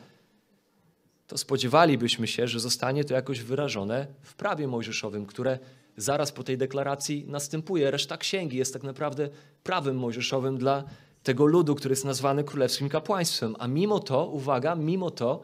[1.28, 5.60] to spodziewalibyśmy się, że zostanie to jakoś wyrażone w prawie mojżeszowym, które
[5.98, 7.92] zaraz po tej deklaracji następuje.
[7.92, 9.30] Reszta księgi jest tak naprawdę
[9.64, 10.84] prawem mojżeszowym dla
[11.24, 13.56] tego ludu, który jest nazwany królewskim kapłaństwem.
[13.60, 15.44] A mimo to, uwaga, mimo to,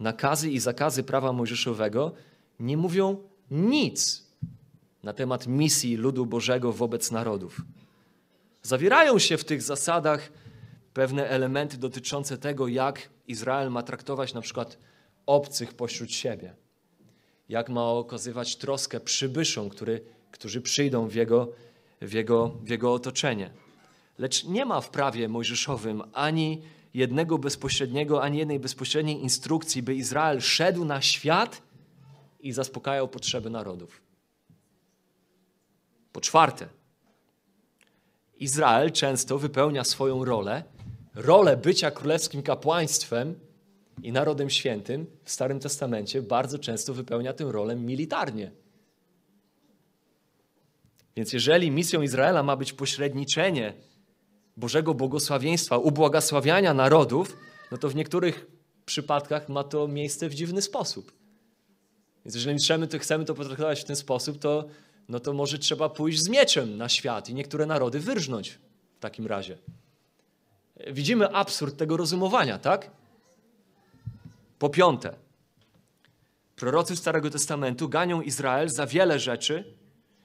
[0.00, 2.12] nakazy i zakazy prawa mojżeszowego
[2.60, 3.16] nie mówią
[3.50, 4.26] nic
[5.02, 7.60] na temat misji ludu Bożego wobec narodów.
[8.62, 10.32] Zawierają się w tych zasadach
[10.94, 14.78] pewne elementy dotyczące tego, jak Izrael ma traktować na przykład
[15.26, 16.54] obcych pośród siebie,
[17.48, 21.52] jak ma okazywać troskę przybyszom, który, którzy przyjdą w jego,
[22.00, 23.50] w, jego, w jego otoczenie.
[24.18, 26.62] Lecz nie ma w prawie mojżeszowym ani
[26.94, 31.62] jednego bezpośredniego, ani jednej bezpośredniej instrukcji, by Izrael szedł na świat
[32.46, 34.02] i zaspokajał potrzeby narodów.
[36.12, 36.68] Po czwarte,
[38.38, 40.64] Izrael często wypełnia swoją rolę,
[41.14, 43.34] rolę bycia królewskim kapłaństwem
[44.02, 48.50] i narodem świętym w Starym Testamencie bardzo często wypełnia tę rolę militarnie.
[51.16, 53.74] Więc jeżeli misją Izraela ma być pośredniczenie
[54.56, 57.36] Bożego błogosławieństwa, ubłogosławiania narodów,
[57.70, 58.46] no to w niektórych
[58.84, 61.12] przypadkach ma to miejsce w dziwny sposób.
[62.26, 64.64] Więc jeżeli chcemy to, chcemy to potraktować w ten sposób, to
[65.08, 68.58] no to może trzeba pójść z mieczem na świat i niektóre narody wyrżnąć
[68.96, 69.58] w takim razie.
[70.86, 72.90] Widzimy absurd tego rozumowania, tak?
[74.58, 75.14] Po piąte,
[76.56, 79.74] prorocy Starego Testamentu ganią Izrael za wiele rzeczy,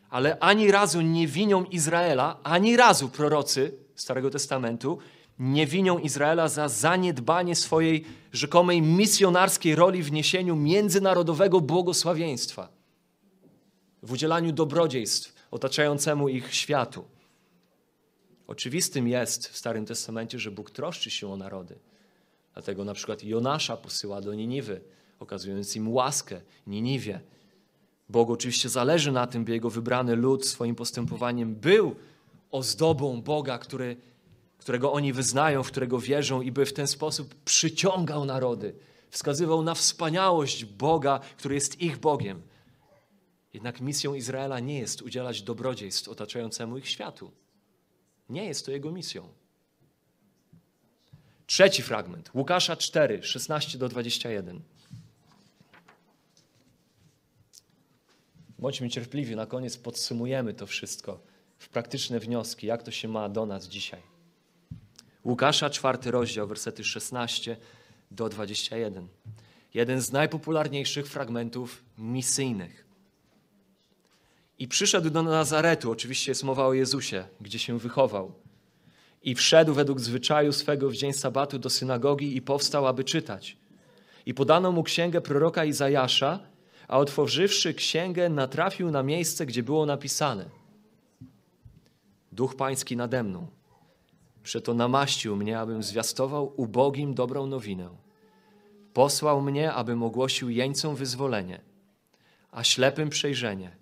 [0.10, 4.98] ale ani razu nie winią Izraela, ani razu prorocy Starego Testamentu
[5.42, 12.70] nie winią Izraela za zaniedbanie swojej rzekomej misjonarskiej roli w niesieniu międzynarodowego błogosławieństwa
[14.04, 17.06] w udzielaniu dobrodziejstw otaczającemu ich światu.
[18.48, 21.80] Oczywistym jest w Starym Testamencie, że Bóg troszczy się o narody.
[22.54, 24.82] Dlatego na przykład Jonasza posyła do Niniwy,
[25.20, 27.20] okazując im łaskę Niniwie.
[28.10, 31.96] Bogu oczywiście zależy na tym, by jego wybrany lud swoim postępowaniem był
[32.52, 33.98] ozdobą Boga, który,
[34.62, 38.76] którego oni wyznają, w którego wierzą i by w ten sposób przyciągał narody,
[39.10, 42.42] wskazywał na wspaniałość Boga, który jest ich Bogiem.
[43.54, 47.32] Jednak misją Izraela nie jest udzielać dobrodziejstw otaczającemu ich światu.
[48.30, 49.28] Nie jest to jego misją.
[51.46, 54.62] Trzeci fragment, Łukasza 4, 16 do 21.
[58.60, 61.20] Bądźmy cierpliwi, na koniec podsumujemy to wszystko
[61.58, 64.11] w praktyczne wnioski, jak to się ma do nas dzisiaj.
[65.26, 67.58] Łukasza, czwarty rozdział, wersety 16
[68.12, 69.08] do 21.
[69.74, 72.86] Jeden z najpopularniejszych fragmentów misyjnych.
[74.60, 78.32] I przyszedł do Nazaretu, oczywiście jest mowa o Jezusie, gdzie się wychował.
[79.24, 83.58] I wszedł według zwyczaju swego w dzień sabatu do synagogi i powstał, aby czytać.
[84.26, 86.40] I podano mu księgę proroka Izajasza,
[86.88, 90.50] a otworzywszy księgę, natrafił na miejsce, gdzie było napisane:
[92.32, 93.48] Duch Pański nade mną.
[94.44, 97.90] Przeto namaścił mnie, abym zwiastował ubogim dobrą nowinę.
[98.94, 101.62] Posłał mnie, abym ogłosił jeńcom wyzwolenie,
[102.52, 103.82] a ślepym przejrzenie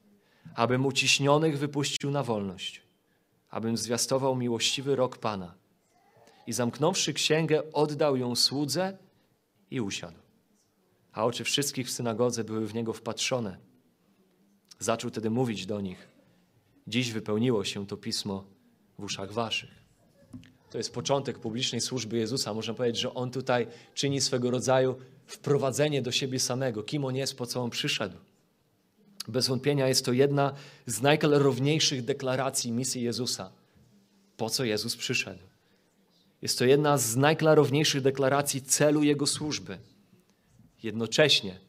[0.56, 2.82] abym uciśnionych wypuścił na wolność,
[3.50, 5.56] abym zwiastował miłościwy rok Pana.
[6.48, 8.98] i zamknąwszy księgę, oddał ją słudze
[9.72, 10.17] i usiadł.
[11.12, 13.58] A oczy wszystkich w synagodze były w niego wpatrzone.
[14.80, 16.08] Zaczął tedy mówić do nich:
[16.88, 18.45] Dziś wypełniło się to pismo
[19.00, 19.79] w uszach waszych.
[20.71, 22.53] To jest początek publicznej służby Jezusa.
[22.53, 27.38] Można powiedzieć, że on tutaj czyni swego rodzaju wprowadzenie do siebie samego, kim on jest,
[27.38, 28.17] po co on przyszedł.
[29.27, 30.53] Bez wątpienia jest to jedna
[30.86, 33.51] z najklarowniejszych deklaracji misji Jezusa.
[34.38, 35.43] Po co Jezus przyszedł?
[36.41, 39.77] Jest to jedna z najklarowniejszych deklaracji celu Jego służby.
[40.84, 41.60] Jednocześnie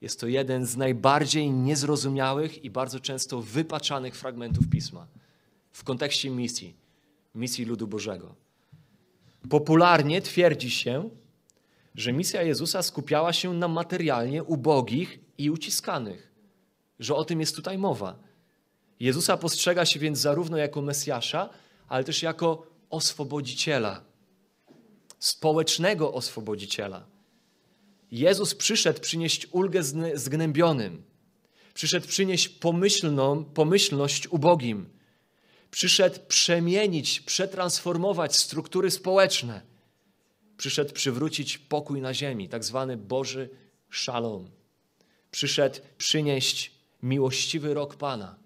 [0.00, 5.06] jest to jeden z najbardziej niezrozumiałych i bardzo często wypaczanych fragmentów Pisma
[5.72, 6.74] w kontekście misji,
[7.34, 8.34] misji ludu Bożego.
[9.50, 11.10] Popularnie twierdzi się,
[11.94, 16.32] że misja Jezusa skupiała się na materialnie ubogich i uciskanych,
[16.98, 18.18] że o tym jest tutaj mowa.
[19.00, 21.50] Jezusa postrzega się więc zarówno jako Mesjasza,
[21.88, 24.04] ale też jako oswobodziciela,
[25.18, 27.06] społecznego oswobodziciela.
[28.10, 29.82] Jezus przyszedł przynieść ulgę
[30.14, 31.02] zgnębionym,
[31.74, 34.93] przyszedł przynieść pomyślną, pomyślność ubogim,
[35.74, 39.62] przyszedł przemienić, przetransformować struktury społeczne,
[40.56, 43.50] przyszedł przywrócić pokój na ziemi, tak zwany Boży
[43.90, 44.50] szalom.
[45.30, 48.38] Przyszedł przynieść miłościwy rok Pana,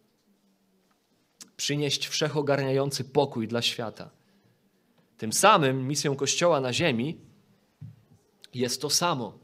[1.57, 4.11] przynieść wszechogarniający pokój dla świata.
[5.19, 7.21] Tym samym misją Kościoła na ziemi
[8.55, 9.39] jest to samo,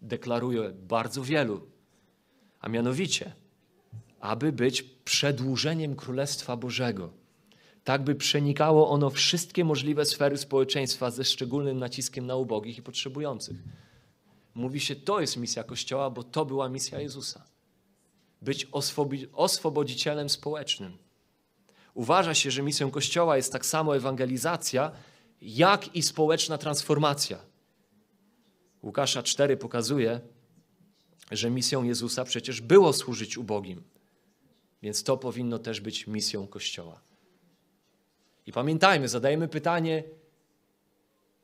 [0.00, 1.66] deklaruje bardzo wielu,
[2.60, 3.32] a mianowicie,
[4.24, 7.10] aby być przedłużeniem Królestwa Bożego,
[7.84, 13.56] tak by przenikało ono wszystkie możliwe sfery społeczeństwa ze szczególnym naciskiem na ubogich i potrzebujących.
[14.54, 17.44] Mówi się, to jest misja Kościoła, bo to była misja Jezusa.
[18.42, 18.68] Być
[19.32, 20.98] oswobodzicielem społecznym.
[21.94, 24.92] Uważa się, że misją Kościoła jest tak samo ewangelizacja,
[25.42, 27.38] jak i społeczna transformacja.
[28.82, 30.20] Łukasza 4 pokazuje,
[31.30, 33.93] że misją Jezusa przecież było służyć ubogim.
[34.84, 37.00] Więc to powinno też być misją Kościoła.
[38.46, 40.04] I pamiętajmy, zadajemy pytanie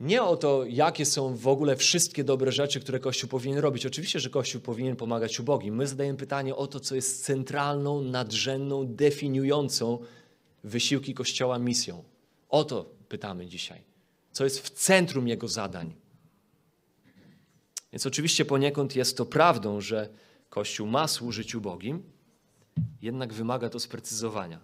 [0.00, 3.86] nie o to, jakie są w ogóle wszystkie dobre rzeczy, które Kościół powinien robić.
[3.86, 5.76] Oczywiście, że Kościół powinien pomagać ubogim.
[5.76, 9.98] My zadajemy pytanie o to, co jest centralną, nadrzędną, definiującą
[10.64, 12.04] wysiłki Kościoła misją.
[12.48, 13.84] O to pytamy dzisiaj.
[14.32, 15.94] Co jest w centrum jego zadań.
[17.92, 20.08] Więc oczywiście poniekąd jest to prawdą, że
[20.50, 22.02] Kościół ma służyć ubogim,
[23.02, 24.60] jednak wymaga to sprecyzowania.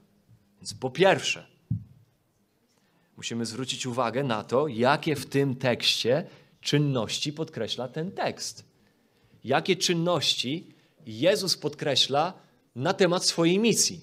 [0.57, 1.47] Więc po pierwsze,
[3.17, 6.27] musimy zwrócić uwagę na to, jakie w tym tekście
[6.61, 8.65] czynności podkreśla ten tekst.
[9.45, 10.75] Jakie czynności
[11.07, 12.33] Jezus podkreśla
[12.75, 14.01] na temat swojej misji.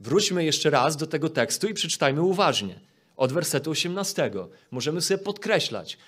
[0.00, 2.80] Wróćmy jeszcze raz do tego tekstu i przeczytajmy uważnie.
[3.16, 4.30] Od wersetu 18.
[4.70, 5.98] Możemy sobie podkreślać,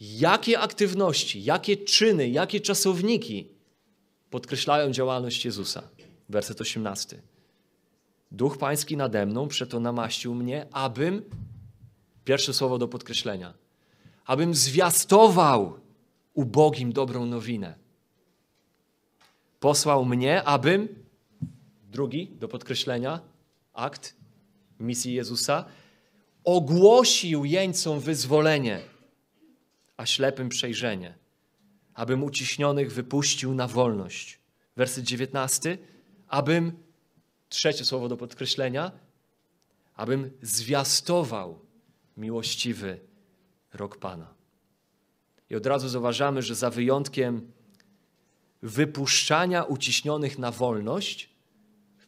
[0.00, 3.48] jakie aktywności, jakie czyny, jakie czasowniki
[4.30, 5.82] podkreślają działalność Jezusa.
[6.28, 7.22] Werset 18.
[8.32, 11.22] Duch Pański nade mną przeto namaścił mnie, abym,
[12.24, 13.54] pierwsze słowo do podkreślenia,
[14.24, 15.80] abym zwiastował
[16.34, 17.74] ubogim dobrą nowinę.
[19.60, 20.88] Posłał mnie, abym,
[21.90, 23.20] drugi do podkreślenia,
[23.72, 24.16] akt
[24.80, 25.64] misji Jezusa,
[26.44, 28.80] ogłosił jeńcom wyzwolenie
[29.96, 31.14] a ślepym przejrzenie,
[31.94, 34.38] abym uciśnionych wypuścił na wolność.
[34.76, 35.78] Werset 19.
[36.32, 36.72] Abym,
[37.48, 38.92] trzecie słowo do podkreślenia,
[39.94, 41.58] abym zwiastował
[42.16, 43.00] miłościwy
[43.72, 44.34] rok Pana.
[45.50, 47.52] I od razu zauważamy, że za wyjątkiem
[48.62, 51.30] wypuszczania uciśnionych na wolność,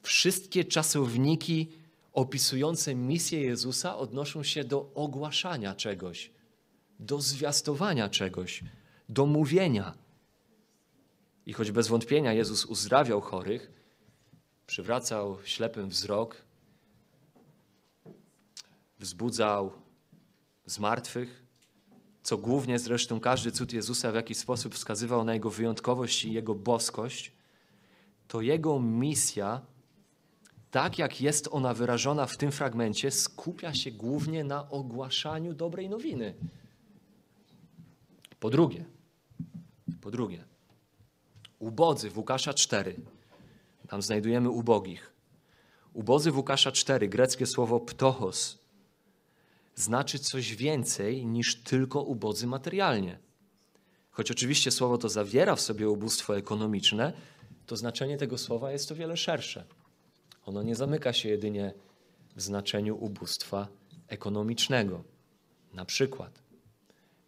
[0.03, 1.69] wszystkie czasowniki
[2.13, 6.31] opisujące misję Jezusa odnoszą się do ogłaszania czegoś,
[7.01, 8.65] do zwiastowania czegoś,
[9.09, 9.95] do mówienia.
[11.47, 13.84] I choć bez wątpienia Jezus uzdrawiał chorych,
[14.67, 16.37] przywracał ślepym wzrok,
[18.99, 19.73] wzbudzał
[20.67, 21.45] zmartwych,
[22.23, 26.55] co głównie zresztą każdy cud Jezusa w jakiś sposób wskazywał na Jego wyjątkowość i Jego
[26.55, 27.33] boskość,
[28.29, 29.61] to Jego misja,
[30.71, 36.35] tak jak jest ona wyrażona w tym fragmencie, skupia się głównie na ogłaszaniu dobrej nowiny.
[38.41, 38.85] Po drugie,
[40.01, 40.45] po drugie,
[41.59, 42.97] ubodzy w Łukasza 4,
[43.89, 45.13] tam znajdujemy ubogich.
[45.93, 48.59] Ubodzy w Łukasza 4, greckie słowo ptochos,
[49.75, 53.19] znaczy coś więcej niż tylko ubodzy materialnie.
[54.11, 57.13] Choć oczywiście słowo to zawiera w sobie ubóstwo ekonomiczne,
[57.67, 59.65] to znaczenie tego słowa jest o wiele szersze.
[60.47, 61.75] Ono nie zamyka się jedynie
[62.37, 63.69] w znaczeniu ubóstwa
[64.09, 65.05] ekonomicznego.
[65.73, 66.43] Na przykład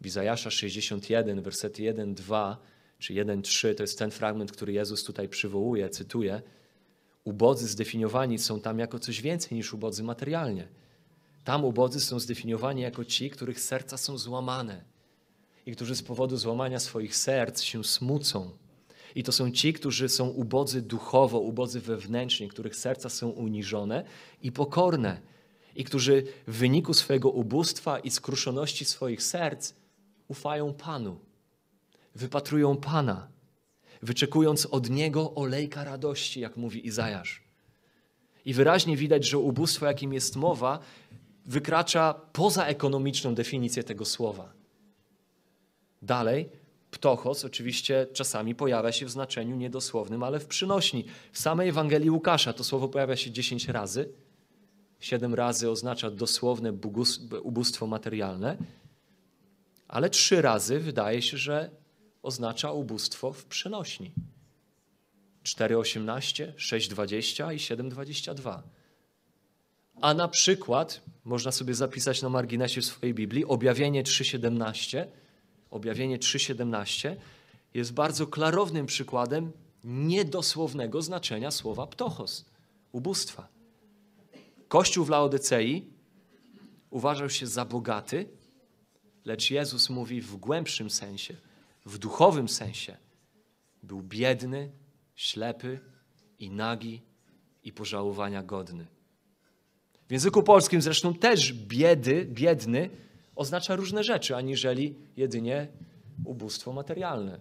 [0.00, 2.57] w Izajasza 61, wersety 1, 2
[2.99, 6.42] czy 1, 3, to jest ten fragment, który Jezus tutaj przywołuje, cytuje.
[7.24, 10.68] Ubodzy zdefiniowani są tam jako coś więcej niż ubodzy materialnie.
[11.44, 14.84] Tam ubodzy są zdefiniowani jako ci, których serca są złamane
[15.66, 18.51] i którzy z powodu złamania swoich serc się smucą.
[19.14, 24.05] I to są ci, którzy są ubodzy duchowo, ubodzy wewnętrznie, których serca są uniżone
[24.42, 25.20] i pokorne,
[25.76, 29.72] i którzy w wyniku swojego ubóstwa i skruszoności swoich serc
[30.28, 31.18] ufają Panu,
[32.17, 33.29] wypatrują Pana,
[34.03, 37.43] wyczekując od Niego olejka radości, jak mówi Izajasz.
[38.45, 40.79] I wyraźnie widać, że ubóstwo, jakim jest mowa,
[41.47, 44.53] wykracza poza ekonomiczną definicję tego słowa.
[46.03, 46.49] Dalej,
[46.91, 51.05] ptochos oczywiście czasami pojawia się w znaczeniu niedosłownym, ale w przynośni.
[51.33, 54.09] W samej Ewangelii Łukasza to słowo pojawia się dziesięć razy.
[55.01, 56.73] Siedem razy oznacza dosłowne
[57.43, 58.57] ubóstwo materialne,
[59.89, 61.71] ale trzy razy wydaje się, że
[62.27, 64.11] oznacza ubóstwo w przenośni.
[65.45, 68.62] 4,18, 6,20 i 7,22.
[70.01, 75.07] A na przykład, można sobie zapisać na marginesie swojej Biblii, objawienie 3,17,
[75.70, 77.16] objawienie 3,17
[77.74, 79.53] jest bardzo klarownym przykładem
[79.85, 82.45] niedosłownego znaczenia słowa ptochos,
[82.93, 83.49] ubóstwa.
[84.68, 85.91] Kościół w Laodycei
[86.91, 88.29] uważał się za bogaty,
[89.24, 91.37] lecz Jezus mówi w głębszym sensie,
[91.87, 92.97] w duchowym sensie.
[93.82, 94.72] Był biedny,
[95.14, 95.80] ślepy
[96.39, 97.03] i nagi
[97.62, 98.87] i pożałowania godny.
[100.09, 102.91] W języku polskim zresztą też biedy, biedny
[103.37, 105.68] oznacza różne rzeczy, aniżeli jedynie
[106.24, 107.41] ubóstwo materialne.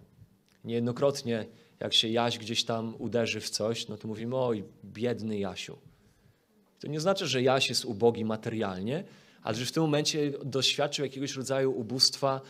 [0.63, 1.45] Niejednokrotnie,
[1.79, 5.77] jak się Jaś gdzieś tam uderzy w coś, no to mówimy, oj, biedny Jasiu.
[6.79, 9.03] To nie znaczy, że Jaś jest ubogi materialnie,
[9.43, 12.41] ale że w tym momencie doświadczył jakiegoś rodzaju ubóstwa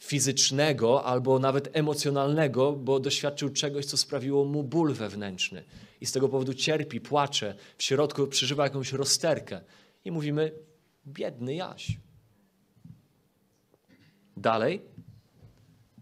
[0.00, 5.64] fizycznego albo nawet emocjonalnego, bo doświadczył czegoś, co sprawiło mu ból wewnętrzny.
[6.00, 9.60] I z tego powodu cierpi, płacze, w środku przeżywa jakąś rozterkę.
[10.04, 10.52] I mówimy,
[11.06, 11.98] biedny Jaś.
[14.36, 14.82] Dalej,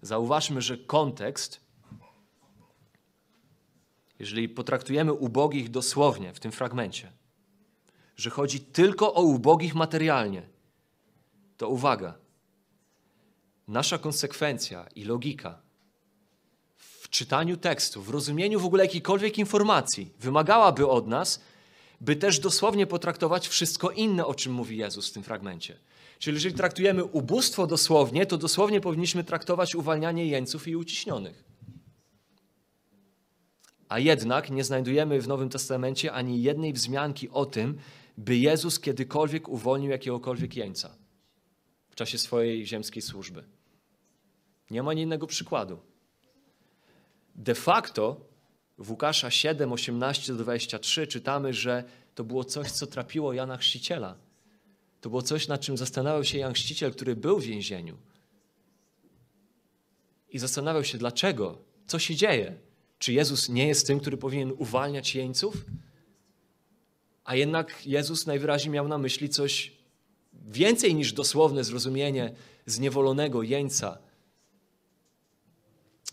[0.02, 1.60] zauważmy, że kontekst,
[4.18, 7.12] jeżeli potraktujemy ubogich dosłownie w tym fragmencie,
[8.16, 10.42] że chodzi tylko o ubogich materialnie,
[11.56, 12.27] to uwaga,
[13.68, 15.60] nasza konsekwencja i logika
[16.76, 21.40] w czytaniu tekstu, w rozumieniu w ogóle jakiejkolwiek informacji wymagałaby od nas,
[22.00, 25.78] by też dosłownie potraktować wszystko inne, o czym mówi Jezus w tym fragmencie.
[26.18, 31.44] Czyli jeżeli traktujemy ubóstwo dosłownie, to dosłownie powinniśmy traktować uwalnianie jeńców i uciśnionych.
[33.88, 37.78] A jednak nie znajdujemy w Nowym Testamencie ani jednej wzmianki o tym,
[38.18, 40.96] by Jezus kiedykolwiek uwolnił jakiegokolwiek jeńca
[41.90, 43.57] w czasie swojej ziemskiej służby.
[44.70, 45.78] Nie ma innego przykładu.
[47.34, 48.20] De facto
[48.78, 54.16] w Łukasza 7, 18-23 czytamy, że to było coś, co trapiło Jana Chrzciciela.
[55.00, 57.96] To było coś, nad czym zastanawiał się Jan Chrzciciel, który był w więzieniu.
[60.30, 62.54] I zastanawiał się, dlaczego, co się dzieje.
[62.98, 65.64] Czy Jezus nie jest tym, który powinien uwalniać jeńców?
[67.24, 69.72] A jednak Jezus najwyraźniej miał na myśli coś
[70.32, 72.34] więcej niż dosłowne zrozumienie
[72.66, 73.98] zniewolonego jeńca.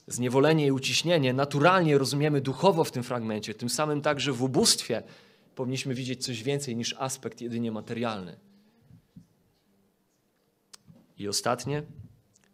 [0.08, 5.04] Zniewolenie i uciśnienie naturalnie rozumiemy duchowo w tym fragmencie, tym samym także w ubóstwie
[5.56, 8.36] powinniśmy widzieć coś więcej niż aspekt jedynie materialny.
[11.18, 11.84] I ostatnie,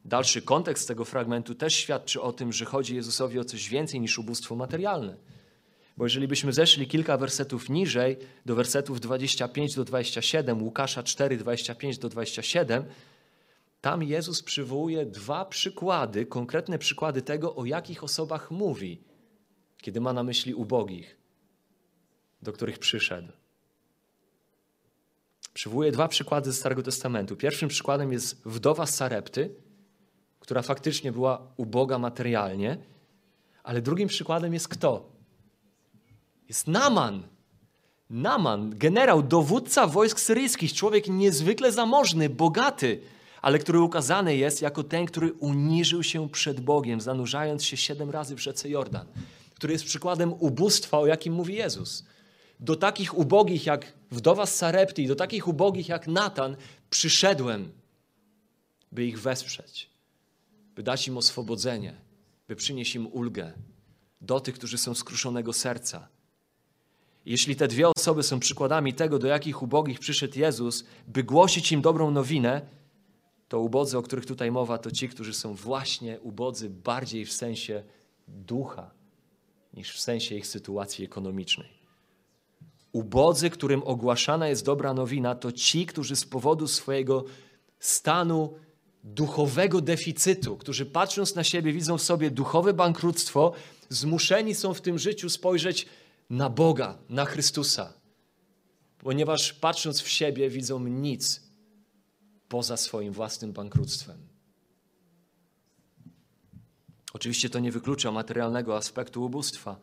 [0.05, 4.19] dalszy kontekst tego fragmentu też świadczy o tym, że chodzi Jezusowi o coś więcej niż
[4.19, 5.17] ubóstwo materialne.
[5.97, 11.97] Bo jeżeli byśmy zeszli kilka wersetów niżej, do wersetów 25 do 27, Łukasza 4, 25
[11.97, 12.83] do 27,
[13.81, 19.03] tam Jezus przywołuje dwa przykłady, konkretne przykłady tego, o jakich osobach mówi,
[19.77, 21.17] kiedy ma na myśli ubogich,
[22.41, 23.31] do których przyszedł.
[25.53, 27.35] Przywołuje dwa przykłady ze Starego Testamentu.
[27.35, 29.55] Pierwszym przykładem jest wdowa Sarepty,
[30.39, 32.77] która faktycznie była uboga materialnie,
[33.63, 35.11] ale drugim przykładem jest kto?
[36.49, 37.23] Jest Naman.
[38.09, 43.01] Naman, generał, dowódca wojsk syryjskich, człowiek niezwykle zamożny, bogaty,
[43.41, 48.35] ale który ukazany jest jako ten, który uniżył się przed Bogiem, zanurzając się siedem razy
[48.35, 49.07] w rzece Jordan,
[49.55, 52.05] który jest przykładem ubóstwa, o jakim mówi Jezus.
[52.59, 56.55] Do takich ubogich jak wdowa z Sarepty do takich ubogich jak Natan
[56.89, 57.71] przyszedłem,
[58.91, 59.89] by ich wesprzeć,
[60.75, 61.93] by dać im oswobodzenie,
[62.47, 63.53] by przynieść im ulgę
[64.21, 66.07] do tych, którzy są skruszonego serca,
[67.25, 71.81] jeśli te dwie osoby są przykładami tego, do jakich ubogich przyszedł Jezus, by głosić im
[71.81, 72.61] dobrą nowinę,
[73.51, 77.83] to ubodzy, o których tutaj mowa, to ci, którzy są właśnie ubodzy bardziej w sensie
[78.27, 78.91] ducha
[79.73, 81.69] niż w sensie ich sytuacji ekonomicznej.
[82.91, 87.25] Ubodzy, którym ogłaszana jest dobra nowina, to ci, którzy z powodu swojego
[87.79, 88.53] stanu
[89.03, 93.53] duchowego deficytu, którzy patrząc na siebie widzą w sobie duchowe bankructwo,
[93.89, 95.85] zmuszeni są w tym życiu spojrzeć
[96.29, 97.93] na Boga, na Chrystusa,
[98.97, 101.50] ponieważ patrząc w siebie widzą nic
[102.51, 104.17] poza swoim własnym bankructwem.
[107.13, 109.79] Oczywiście to nie wyklucza materialnego aspektu ubóstwa.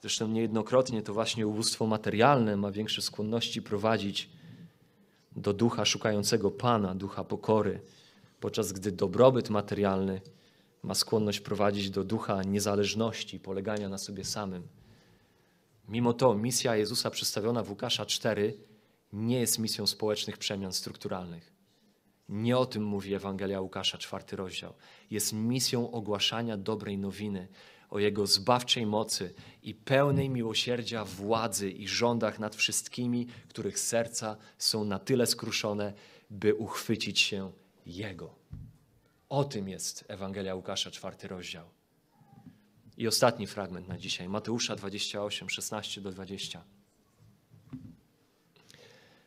[0.00, 4.30] Zresztą niejednokrotnie to właśnie ubóstwo materialne ma większe skłonności prowadzić
[5.36, 7.80] do ducha szukającego Pana, ducha pokory,
[8.40, 10.20] podczas gdy dobrobyt materialny
[10.82, 14.62] ma skłonność prowadzić do ducha niezależności, polegania na sobie samym.
[15.88, 18.54] Mimo to misja Jezusa przedstawiona w Łukasza 4
[19.12, 21.57] nie jest misją społecznych przemian strukturalnych.
[22.28, 24.74] Nie o tym mówi Ewangelia Łukasza, czwarty rozdział.
[25.10, 27.48] Jest misją ogłaszania dobrej nowiny
[27.90, 34.84] o Jego zbawczej mocy i pełnej miłosierdzia władzy i rządach nad wszystkimi, których serca są
[34.84, 35.92] na tyle skruszone,
[36.30, 37.52] by uchwycić się
[37.86, 38.34] Jego.
[39.28, 41.64] O tym jest Ewangelia Łukasza, czwarty rozdział.
[42.96, 46.64] I ostatni fragment na dzisiaj, Mateusza 28, 16 do 20.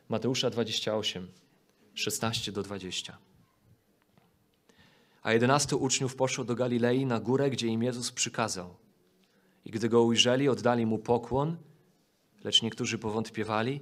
[0.08, 1.28] Mateusza 28,
[1.94, 3.18] 16 do 20.
[5.22, 8.74] A jedenastu uczniów poszło do Galilei na górę, gdzie im Jezus przykazał.
[9.64, 11.56] I gdy go ujrzeli, oddali mu pokłon,
[12.44, 13.80] lecz niektórzy powątpiewali.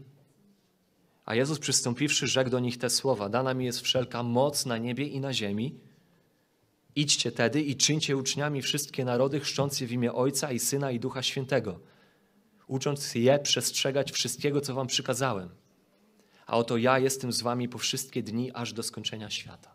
[1.25, 5.07] A Jezus przystąpiwszy, rzekł do nich te słowa: Dana mi jest wszelka moc na niebie
[5.07, 5.81] i na ziemi.
[6.97, 11.01] Idźcie tedy i czyńcie uczniami wszystkie narody, chrzcząc je w imię Ojca i Syna i
[11.01, 11.81] Ducha Świętego,
[12.67, 15.60] ucząc je przestrzegać wszystkiego, co wam przykazałem.
[16.51, 19.75] A oto ja jestem z wami po wszystkie dni, aż do skończenia świata.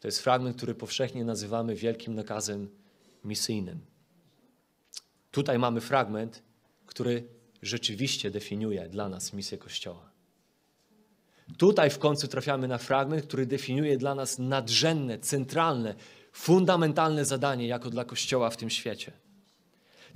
[0.00, 2.68] To jest fragment, który powszechnie nazywamy wielkim nakazem
[3.24, 3.80] misyjnym.
[5.30, 6.42] Tutaj mamy fragment,
[6.86, 7.28] który
[7.62, 10.10] rzeczywiście definiuje dla nas misję Kościoła.
[11.58, 15.94] Tutaj w końcu trafiamy na fragment, który definiuje dla nas nadrzędne, centralne,
[16.32, 19.12] fundamentalne zadanie jako dla Kościoła w tym świecie.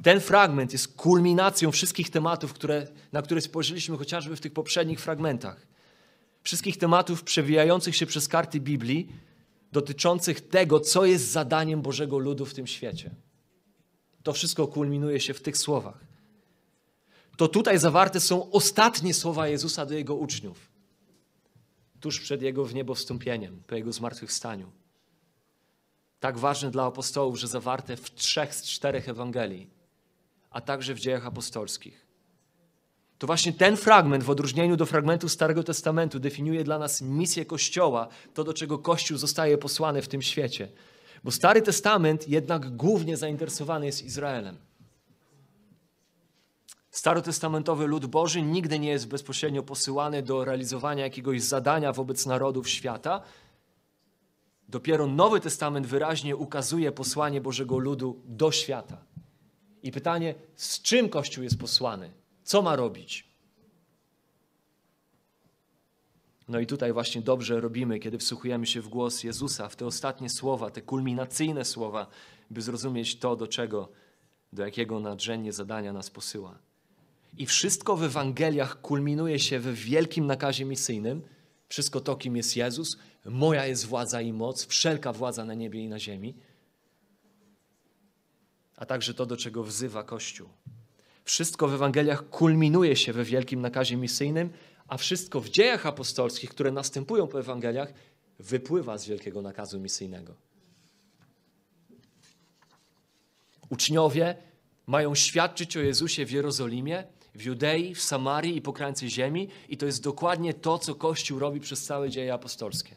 [0.02, 5.66] Ten fragment jest kulminacją wszystkich tematów, które, na które spojrzeliśmy chociażby w tych poprzednich fragmentach.
[6.42, 9.08] Wszystkich tematów przewijających się przez karty Biblii,
[9.72, 13.10] dotyczących tego, co jest zadaniem Bożego ludu w tym świecie.
[14.22, 16.04] To wszystko kulminuje się w tych słowach.
[17.36, 20.70] To tutaj zawarte są ostatnie słowa Jezusa do Jego uczniów,
[22.00, 24.70] tuż przed Jego w niebo wstąpieniem, po Jego zmartwychwstaniu.
[26.20, 29.70] Tak ważne dla apostołów, że zawarte w trzech z czterech Ewangelii,
[30.54, 32.06] a także w dziejach apostolskich.
[33.18, 38.08] To właśnie ten fragment, w odróżnieniu do fragmentu Starego Testamentu, definiuje dla nas misję Kościoła,
[38.34, 40.68] to do czego Kościół zostaje posłany w tym świecie.
[41.24, 44.56] Bo Stary Testament jednak głównie zainteresowany jest Izraelem.
[46.90, 53.22] Starotestamentowy lud Boży nigdy nie jest bezpośrednio posyłany do realizowania jakiegoś zadania wobec narodów świata.
[54.68, 59.13] Dopiero Nowy Testament wyraźnie ukazuje posłanie Bożego ludu do świata.
[59.84, 62.10] I pytanie, z czym Kościół jest posłany?
[62.44, 63.28] Co ma robić?
[66.48, 70.30] No i tutaj właśnie dobrze robimy, kiedy wsłuchujemy się w głos Jezusa, w te ostatnie
[70.30, 72.06] słowa, te kulminacyjne słowa,
[72.50, 73.88] by zrozumieć to, do czego,
[74.52, 76.58] do jakiego nadrzędnie zadania nas posyła.
[77.38, 81.22] I wszystko w Ewangeliach kulminuje się w wielkim nakazie misyjnym.
[81.68, 82.98] Wszystko to, kim jest Jezus.
[83.24, 86.34] Moja jest władza i moc, wszelka władza na niebie i na ziemi.
[88.76, 90.48] A także to, do czego wzywa Kościół.
[91.24, 94.50] Wszystko w Ewangeliach kulminuje się we wielkim nakazie misyjnym,
[94.88, 97.92] a wszystko w dziejach apostolskich, które następują po Ewangeliach,
[98.38, 100.34] wypływa z wielkiego nakazu misyjnego.
[103.68, 104.36] Uczniowie
[104.86, 107.04] mają świadczyć o Jezusie w Jerozolimie,
[107.34, 108.74] w Judei, w Samarii i po
[109.06, 112.96] ziemi, i to jest dokładnie to, co Kościół robi przez całe dzieje apostolskie.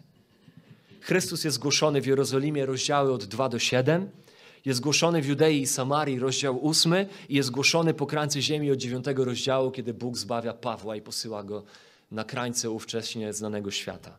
[1.01, 4.09] Chrystus jest głoszony w Jerozolimie, rozdziały od 2 do 7
[4.66, 6.93] jest głoszony w Judei i Samarii, rozdział 8,
[7.30, 8.08] i jest głoszony po
[8.39, 11.64] ziemi od 9 rozdziału, kiedy Bóg zbawia Pawła i posyła go
[12.12, 14.18] na krańce ówcześnie znanego świata.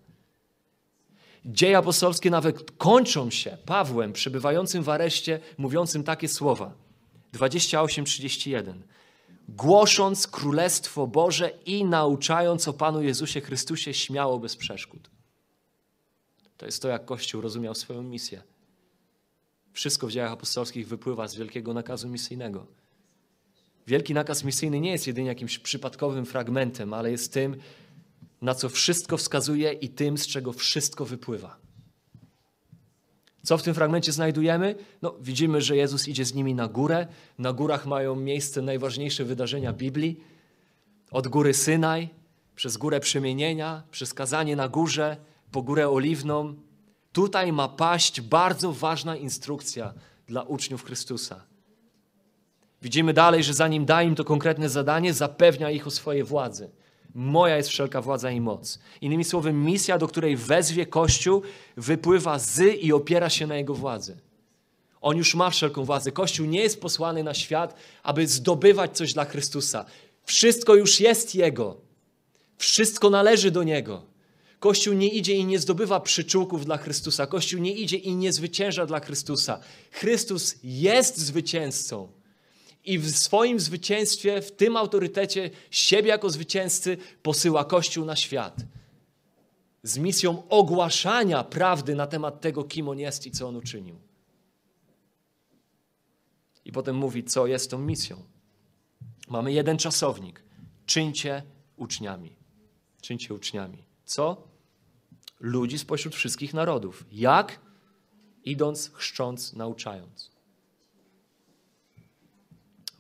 [1.45, 6.73] Dzieje apostolskie nawet kończą się Pawłem przebywającym w areszcie, mówiącym takie słowa.
[7.33, 8.73] 28:31.
[9.49, 15.11] Głosząc Królestwo Boże i nauczając o Panu Jezusie Chrystusie śmiało bez przeszkód.
[16.57, 18.43] To jest to, jak Kościół rozumiał swoją misję.
[19.79, 22.67] Wszystko w dziejach apostolskich wypływa z wielkiego nakazu misyjnego.
[23.87, 27.57] Wielki nakaz misyjny nie jest jedynie jakimś przypadkowym fragmentem, ale jest tym,
[28.43, 31.57] na co wszystko wskazuje i tym, z czego wszystko wypływa.
[33.43, 34.75] Co w tym fragmencie znajdujemy?
[35.03, 37.07] No, widzimy, że Jezus idzie z nimi na górę.
[37.39, 40.21] Na górach mają miejsce najważniejsze wydarzenia Biblii.
[41.11, 42.09] Od góry Synaj,
[42.57, 45.17] przez górę przemienienia, przez kazanie na górze,
[45.53, 46.55] po górę oliwną.
[47.13, 49.95] Tutaj ma paść bardzo ważna instrukcja
[50.27, 51.45] dla uczniów Chrystusa.
[52.83, 56.71] Widzimy dalej, że zanim da im to konkretne zadanie, zapewnia ich o swojej władzy.
[57.15, 58.79] Moja jest wszelka władza i moc.
[59.01, 61.43] Innymi słowy, misja, do której wezwie Kościół,
[61.77, 64.17] wypływa z i opiera się na jego władzy.
[65.01, 66.13] On już ma wszelką władzę.
[66.13, 69.85] Kościół nie jest posłany na świat, aby zdobywać coś dla Chrystusa.
[70.25, 71.77] Wszystko już jest Jego.
[72.57, 74.03] Wszystko należy do Niego.
[74.59, 77.27] Kościół nie idzie i nie zdobywa przyczółków dla Chrystusa.
[77.27, 79.61] Kościół nie idzie i nie zwycięża dla Chrystusa.
[79.91, 82.13] Chrystus jest zwycięzcą
[82.85, 88.57] i w swoim zwycięstwie, w tym autorytecie siebie jako zwycięzcy posyła Kościół na świat.
[89.83, 93.99] Z misją ogłaszania prawdy na temat tego, kim on jest i co on uczynił.
[96.65, 98.23] I potem mówi, co jest tą misją.
[99.29, 100.43] Mamy jeden czasownik.
[100.87, 101.43] Czyńcie
[101.77, 102.37] uczniami.
[103.01, 103.85] Czyńcie uczniami.
[104.05, 104.48] Co?
[105.41, 107.05] Ludzi spośród wszystkich narodów.
[107.13, 107.61] Jak?
[108.45, 110.31] Idąc, chrzcząc, nauczając.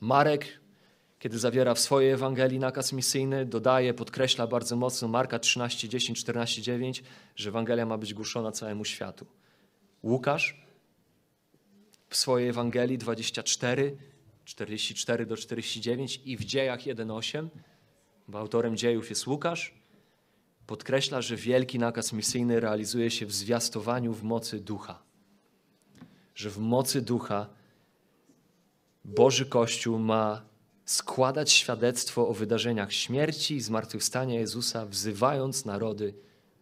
[0.01, 0.61] Marek,
[1.18, 6.62] kiedy zawiera w swojej Ewangelii nakaz misyjny, dodaje, podkreśla bardzo mocno Marka 13, 10, 14,
[6.62, 7.03] 9,
[7.36, 9.26] że Ewangelia ma być głoszona całemu światu.
[10.03, 10.62] Łukasz
[12.09, 13.97] w swojej Ewangelii 24,
[14.45, 17.49] 44 do 49 i w dziejach 1,8,
[18.28, 19.78] bo autorem dziejów jest Łukasz,
[20.69, 25.03] podkreśla, że wielki nakaz misyjny realizuje się w zwiastowaniu w mocy ducha.
[26.35, 27.47] Że w mocy ducha
[29.05, 30.43] Boży Kościół ma
[30.85, 36.14] składać świadectwo o wydarzeniach śmierci i zmartwychwstania Jezusa, wzywając narody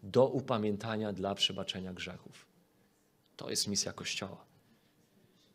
[0.03, 2.47] do upamiętania dla przebaczenia grzechów.
[3.37, 4.45] To jest misja Kościoła.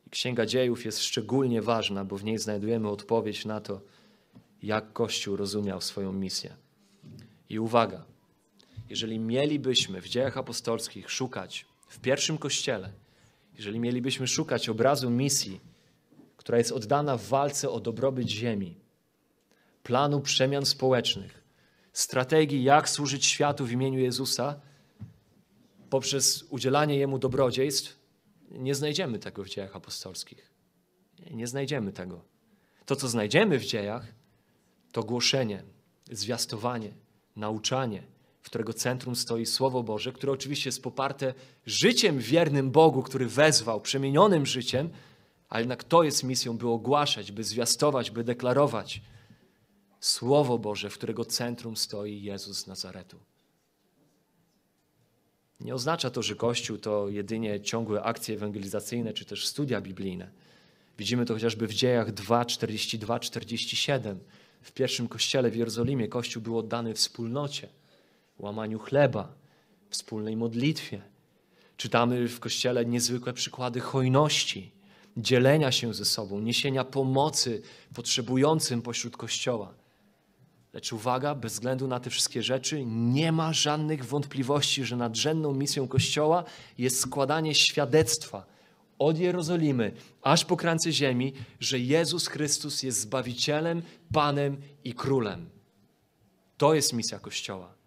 [0.09, 3.81] Księga Dziejów jest szczególnie ważna, bo w niej znajdujemy odpowiedź na to,
[4.63, 6.55] jak Kościół rozumiał swoją misję.
[7.49, 8.10] I uwaga,
[8.91, 12.91] jeżeli mielibyśmy w dziejach apostolskich szukać w pierwszym kościele,
[13.57, 15.59] jeżeli mielibyśmy szukać obrazu misji,
[16.37, 18.75] która jest oddana w walce o dobrobyt ziemi,
[19.83, 21.43] planu przemian społecznych,
[21.93, 24.59] strategii, jak służyć światu w imieniu Jezusa
[25.89, 27.99] poprzez udzielanie Jemu dobrodziejstw,
[28.51, 30.51] nie znajdziemy tego w dziejach apostolskich.
[31.31, 32.21] Nie znajdziemy tego.
[32.85, 34.13] To, co znajdziemy w dziejach,
[34.91, 35.63] to głoszenie,
[36.11, 36.93] zwiastowanie,
[37.35, 38.03] nauczanie,
[38.41, 41.33] w którego centrum stoi Słowo Boże, które oczywiście jest poparte
[41.65, 44.89] życiem wiernym Bogu, który wezwał, przemienionym życiem,
[45.49, 49.01] ale jednak to jest misją, by ogłaszać, by zwiastować, by deklarować
[49.99, 53.19] Słowo Boże, w którego centrum stoi Jezus z Nazaretu.
[55.59, 60.31] Nie oznacza to, że Kościół to jedynie ciągłe akcje ewangelizacyjne czy też studia biblijne.
[60.97, 64.19] Widzimy to chociażby w dziejach 2, 42, 47.
[64.61, 67.69] W pierwszym kościele w Jerozolimie Kościół był oddany wspólnocie,
[68.41, 69.33] łamaniu chleba,
[69.89, 71.01] wspólnej modlitwie.
[71.77, 74.71] Czytamy w kościele niezwykłe przykłady hojności
[75.17, 77.61] dzielenia się ze sobą, niesienia pomocy
[77.93, 79.73] potrzebującym pośród Kościoła.
[80.73, 85.87] Lecz uwaga, bez względu na te wszystkie rzeczy, nie ma żadnych wątpliwości, że nadrzędną misją
[85.87, 86.43] Kościoła
[86.77, 88.45] jest składanie świadectwa
[88.99, 93.81] od Jerozolimy aż po krańce ziemi, że Jezus Chrystus jest Zbawicielem,
[94.13, 95.49] Panem i Królem.
[96.57, 97.80] To jest misja Kościoła.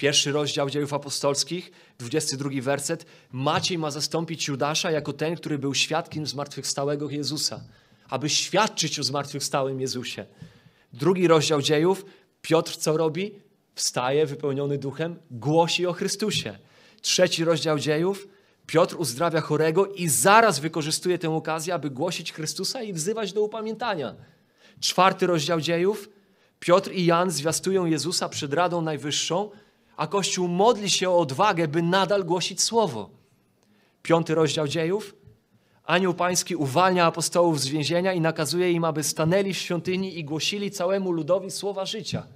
[0.00, 3.06] Pierwszy rozdział dziejów apostolskich, 22 werset.
[3.32, 7.60] Maciej ma zastąpić Judasza jako ten, który był świadkiem zmartwychwstałego Jezusa,
[8.08, 10.26] aby świadczyć o zmartwychwstałym Jezusie.
[10.92, 12.04] Drugi rozdział dziejów.
[12.42, 13.34] Piotr co robi?
[13.74, 16.58] Wstaje wypełniony duchem, głosi o Chrystusie.
[17.00, 18.28] Trzeci rozdział dziejów.
[18.66, 24.14] Piotr uzdrawia chorego i zaraz wykorzystuje tę okazję, aby głosić Chrystusa i wzywać do upamiętania.
[24.80, 26.08] Czwarty rozdział dziejów.
[26.60, 29.50] Piotr i Jan zwiastują Jezusa przed Radą Najwyższą,
[30.00, 33.10] a Kościół modli się o odwagę, by nadal głosić Słowo.
[34.02, 35.14] Piąty rozdział dziejów.
[35.84, 40.70] Anioł Pański uwalnia apostołów z więzienia i nakazuje im, aby stanęli w świątyni i głosili
[40.70, 42.26] całemu ludowi słowa życia.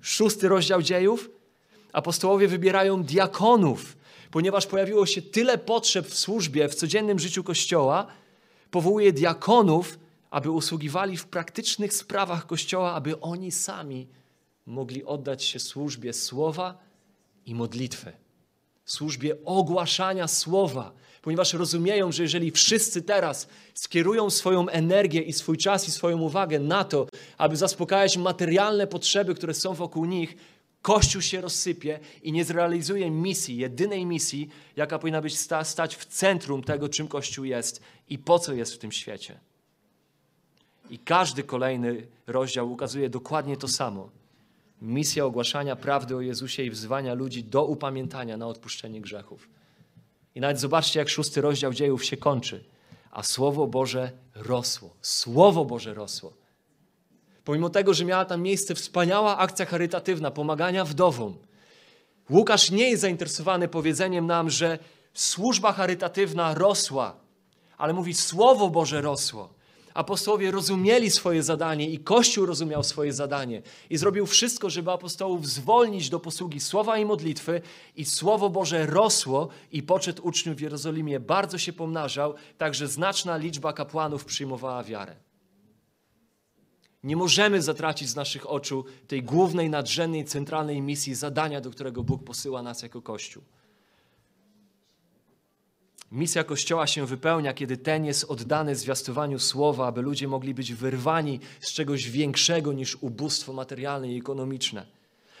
[0.00, 1.30] Szósty rozdział dziejów.
[1.92, 3.96] Apostołowie wybierają diakonów,
[4.30, 8.06] ponieważ pojawiło się tyle potrzeb w służbie, w codziennym życiu Kościoła.
[8.70, 9.98] Powołuje diakonów,
[10.30, 14.06] aby usługiwali w praktycznych sprawach Kościoła, aby oni sami
[14.66, 16.78] mogli oddać się służbie słowa
[17.46, 18.12] i modlitwy.
[18.84, 20.92] służbie ogłaszania słowa,
[21.22, 26.58] ponieważ rozumieją, że jeżeli wszyscy teraz skierują swoją energię i swój czas i swoją uwagę
[26.58, 27.06] na to,
[27.38, 30.36] aby zaspokajać materialne potrzeby, które są wokół nich,
[30.82, 36.04] Kościół się rozsypie i nie zrealizuje misji, jedynej misji, jaka powinna być sta, stać w
[36.04, 39.38] centrum tego, czym Kościół jest i po co jest w tym świecie.
[40.90, 44.10] I każdy kolejny rozdział ukazuje dokładnie to samo.
[44.82, 49.48] Misja ogłaszania prawdy o Jezusie i wzywania ludzi do upamiętania na odpuszczenie grzechów.
[50.34, 52.64] I nawet zobaczcie, jak szósty rozdział dziejów się kończy.
[53.10, 54.96] A Słowo Boże rosło.
[55.02, 56.32] Słowo Boże rosło.
[57.44, 61.36] Pomimo tego, że miała tam miejsce wspaniała akcja charytatywna, pomagania wdowom,
[62.30, 64.78] Łukasz nie jest zainteresowany powiedzeniem nam, że
[65.14, 67.16] służba charytatywna rosła,
[67.78, 69.54] ale mówi, Słowo Boże rosło.
[69.96, 76.10] Apostołowie rozumieli swoje zadanie i Kościół rozumiał swoje zadanie i zrobił wszystko, żeby apostołów zwolnić
[76.10, 77.60] do posługi słowa i modlitwy
[77.96, 83.72] i Słowo Boże rosło i poczet uczniów w Jerozolimie bardzo się pomnażał, także znaczna liczba
[83.72, 85.16] kapłanów przyjmowała wiarę.
[87.04, 92.24] Nie możemy zatracić z naszych oczu tej głównej, nadrzędnej, centralnej misji, zadania, do którego Bóg
[92.24, 93.42] posyła nas jako Kościół.
[96.12, 101.40] Misja Kościoła się wypełnia, kiedy ten jest oddany zwiastowaniu słowa, aby ludzie mogli być wyrwani
[101.60, 104.86] z czegoś większego niż ubóstwo materialne i ekonomiczne.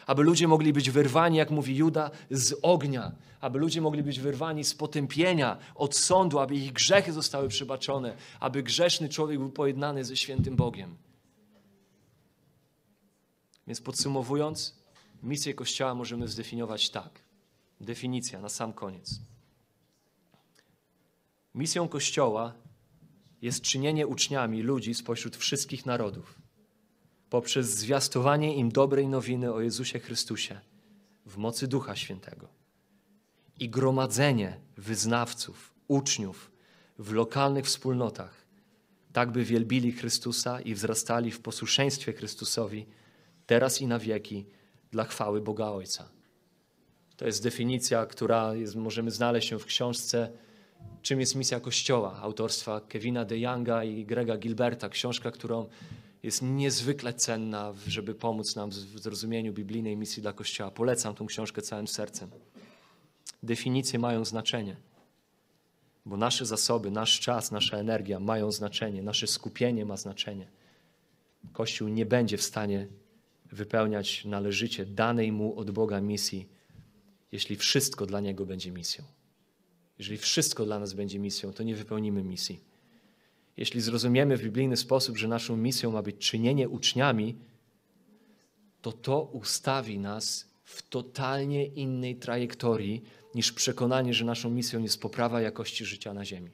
[0.06, 3.12] Aby ludzie mogli być wyrwani, jak mówi Juda, z ognia.
[3.40, 8.62] Aby ludzie mogli być wyrwani z potępienia, od sądu, aby ich grzechy zostały przebaczone, aby
[8.62, 10.96] grzeszny człowiek był pojednany ze świętym Bogiem.
[13.66, 14.74] Więc podsumowując,
[15.22, 17.20] misję Kościoła możemy zdefiniować tak.
[17.80, 19.20] Definicja na sam koniec.
[21.56, 22.54] Misją Kościoła
[23.42, 26.38] jest czynienie uczniami ludzi spośród wszystkich narodów
[27.30, 30.60] poprzez zwiastowanie im dobrej nowiny o Jezusie Chrystusie
[31.26, 32.48] w mocy Ducha Świętego
[33.58, 36.50] i gromadzenie wyznawców, uczniów
[36.98, 38.46] w lokalnych wspólnotach,
[39.12, 42.86] tak by wielbili Chrystusa i wzrastali w posłuszeństwie Chrystusowi
[43.46, 44.46] teraz i na wieki
[44.90, 46.08] dla chwały Boga Ojca.
[47.16, 50.32] To jest definicja, która jest, możemy znaleźć się w książce
[51.02, 52.18] Czym jest misja Kościoła?
[52.20, 54.88] autorstwa Kevina de Younga i Grega Gilberta.
[54.88, 55.68] Książka, którą
[56.22, 60.70] jest niezwykle cenna, żeby pomóc nam w zrozumieniu biblijnej misji dla Kościoła.
[60.70, 62.30] Polecam tą książkę całym sercem.
[63.42, 64.76] Definicje mają znaczenie,
[66.06, 70.48] bo nasze zasoby, nasz czas, nasza energia mają znaczenie, nasze skupienie ma znaczenie.
[71.52, 72.88] Kościół nie będzie w stanie
[73.52, 76.48] wypełniać należycie danej mu od Boga misji,
[77.32, 79.04] jeśli wszystko dla niego będzie misją.
[79.98, 82.60] Jeżeli wszystko dla nas będzie misją, to nie wypełnimy misji.
[83.56, 87.36] Jeśli zrozumiemy w biblijny sposób, że naszą misją ma być czynienie uczniami,
[88.82, 93.02] to to ustawi nas w totalnie innej trajektorii
[93.34, 96.50] niż przekonanie, że naszą misją jest poprawa jakości życia na ziemi.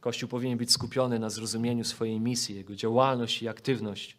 [0.00, 4.16] Kościół powinien być skupiony na zrozumieniu swojej misji, jego działalność i aktywność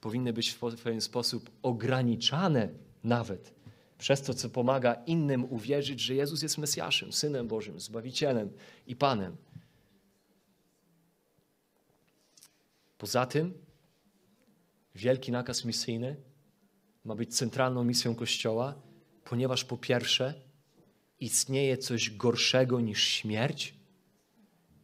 [0.00, 2.68] powinny być w pewien sposób ograniczane
[3.04, 3.55] nawet
[3.98, 8.50] przez to, co pomaga innym uwierzyć, że Jezus jest Mesjaszem, Synem Bożym, Zbawicielem
[8.86, 9.36] i Panem.
[12.98, 13.54] Poza tym,
[14.94, 16.16] wielki nakaz misyjny
[17.04, 18.74] ma być centralną misją Kościoła,
[19.24, 20.34] ponieważ po pierwsze,
[21.20, 23.74] istnieje coś gorszego niż śmierć,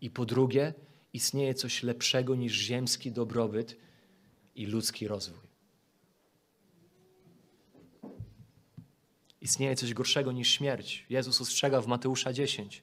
[0.03, 0.75] i po drugie,
[1.13, 3.77] istnieje coś lepszego niż ziemski dobrobyt
[4.55, 5.52] i ludzki rozwój.
[9.43, 11.07] Istnieje coś gorszego niż śmierć.
[11.11, 12.83] Jezus ostrzega w Mateusza 10.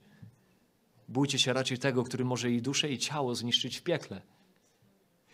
[1.07, 4.21] Bójcie się raczej tego, który może i duszę, i ciało zniszczyć w piekle.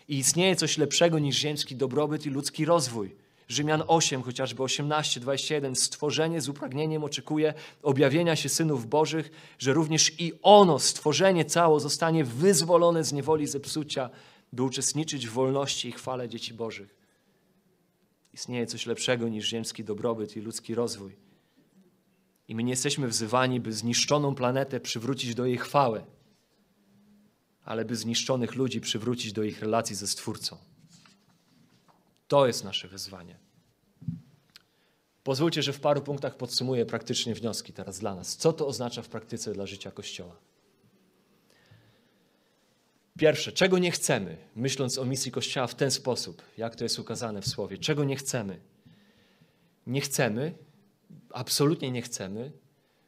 [0.08, 3.16] I istnieje coś lepszego niż ziemski dobrobyt i ludzki rozwój.
[3.48, 5.76] Rzymian 8, chociażby 18, 21.
[5.76, 7.54] Stworzenie z upragnieniem oczekuje
[7.84, 14.10] objawienia się synów Bożych, że również i ono, stworzenie cało, zostanie wyzwolone z niewoli zepsucia,
[14.54, 17.05] by uczestniczyć w wolności i chwale dzieci Bożych.
[18.36, 21.16] Istnieje coś lepszego niż ziemski dobrobyt i ludzki rozwój.
[22.48, 26.04] I my nie jesteśmy wzywani, by zniszczoną planetę przywrócić do jej chwały,
[27.66, 30.58] ale by zniszczonych ludzi przywrócić do ich relacji ze Stwórcą.
[32.28, 33.40] To jest nasze wyzwanie.
[35.24, 38.36] Pozwólcie, że w paru punktach podsumuję praktycznie wnioski teraz dla nas.
[38.36, 40.36] Co to oznacza w praktyce dla życia Kościoła?
[43.20, 47.42] Pierwsze, czego nie chcemy, myśląc o misji Kościoła w ten sposób, jak to jest ukazane
[47.42, 48.60] w Słowie, czego nie chcemy?
[49.88, 50.54] Nie chcemy,
[51.30, 52.52] absolutnie nie chcemy,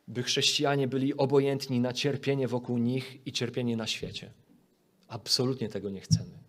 [0.07, 4.31] by chrześcijanie byli obojętni na cierpienie wokół nich i cierpienie na świecie.
[5.07, 6.39] Absolutnie tego nie chcemy.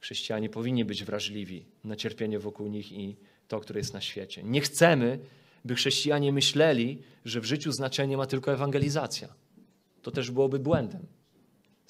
[0.00, 3.16] Chrześcijanie powinni być wrażliwi na cierpienie wokół nich i
[3.48, 4.42] to, które jest na świecie.
[4.42, 5.18] Nie chcemy,
[5.64, 9.34] by chrześcijanie myśleli, że w życiu znaczenie ma tylko ewangelizacja.
[10.02, 11.06] To też byłoby błędem.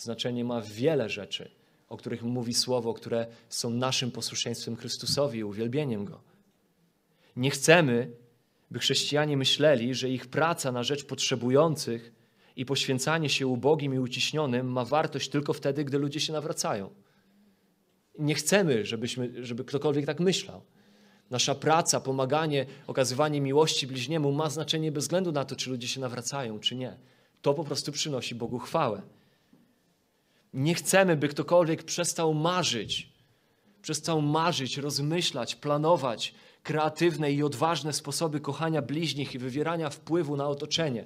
[0.01, 1.51] Znaczenie ma wiele rzeczy,
[1.89, 6.21] o których mówi Słowo, które są naszym posłuszeństwem Chrystusowi uwielbieniem Go.
[7.37, 8.11] Nie chcemy,
[8.71, 12.13] by chrześcijanie myśleli, że ich praca na rzecz potrzebujących
[12.57, 16.91] i poświęcanie się ubogim i uciśnionym ma wartość tylko wtedy, gdy ludzie się nawracają.
[18.19, 20.63] Nie chcemy, żebyśmy, żeby ktokolwiek tak myślał.
[21.31, 26.01] Nasza praca, pomaganie, okazywanie miłości bliźniemu ma znaczenie bez względu na to, czy ludzie się
[26.01, 26.97] nawracają, czy nie.
[27.43, 29.03] To po prostu przynosi Bogu chwałę.
[30.55, 33.13] Nie chcemy, by ktokolwiek przestał marzyć,
[33.83, 41.05] przestał marzyć, rozmyślać, planować kreatywne i odważne sposoby kochania bliźnich i wywierania wpływu na otoczenie.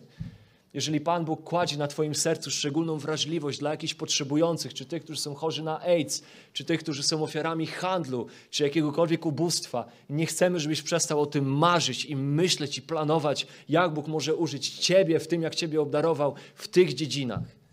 [0.75, 5.21] Jeżeli Pan Bóg kładzie na Twoim sercu szczególną wrażliwość dla jakichś potrzebujących, czy tych, którzy
[5.21, 6.23] są chorzy na AIDS,
[6.53, 11.45] czy tych, którzy są ofiarami handlu, czy jakiegokolwiek ubóstwa, nie chcemy, żebyś przestał o tym
[11.45, 16.35] marzyć i myśleć i planować, jak Bóg może użyć Ciebie w tym, jak Ciebie obdarował
[16.55, 17.64] w tych dziedzinach.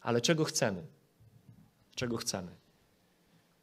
[0.00, 0.86] Ale czego chcemy?
[1.94, 2.60] Czego chcemy?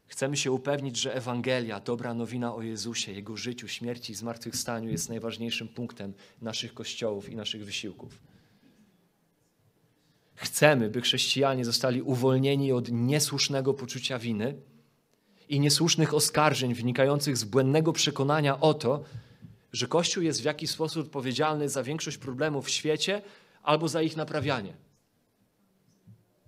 [0.08, 5.10] Chcemy się upewnić, że Ewangelia, dobra nowina o Jezusie, Jego życiu, śmierci i zmartwychwstaniu jest
[5.10, 8.20] najważniejszym punktem naszych kościołów i naszych wysiłków.
[10.36, 14.56] Chcemy, by chrześcijanie zostali uwolnieni od niesłusznego poczucia winy
[15.50, 19.04] i niesłusznych oskarżeń wynikających z błędnego przekonania o to,
[19.72, 23.22] że Kościół jest w jakiś sposób odpowiedzialny za większość problemów w świecie
[23.64, 24.87] albo za ich naprawianie.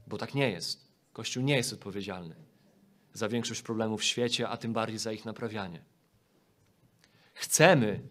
[0.09, 0.89] Bo tak nie jest.
[1.13, 2.35] Kościół nie jest odpowiedzialny
[3.13, 5.83] za większość problemów w świecie, a tym bardziej za ich naprawianie.
[7.33, 8.01] Chcemy,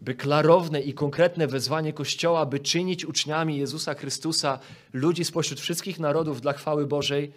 [0.00, 4.58] by klarowne i konkretne wezwanie Kościoła, by czynić uczniami Jezusa Chrystusa
[4.92, 7.32] ludzi spośród wszystkich narodów dla chwały Bożej,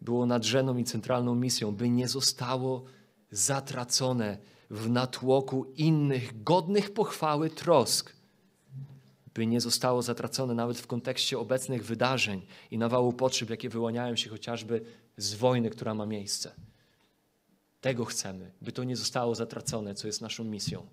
[0.00, 2.84] było nadrzędną i centralną misją, by nie zostało
[3.30, 4.38] zatracone
[4.70, 8.17] w natłoku innych, godnych pochwały trosk,
[9.38, 14.30] by nie zostało zatracone nawet w kontekście obecnych wydarzeń i nawału potrzeb, jakie wyłaniają się
[14.30, 14.80] chociażby
[15.16, 16.54] z wojny, która ma miejsce.
[17.80, 20.86] Tego chcemy, by to nie zostało zatracone, co jest naszą misją.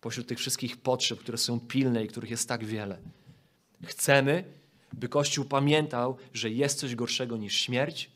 [0.00, 2.98] Pośród tych wszystkich potrzeb, które są pilne i których jest tak wiele.
[3.84, 4.44] Chcemy,
[4.92, 8.10] by Kościół pamiętał, że jest coś gorszego niż śmierć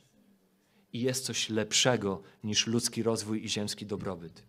[0.92, 4.42] i jest coś lepszego niż ludzki rozwój i ziemski dobrobyt.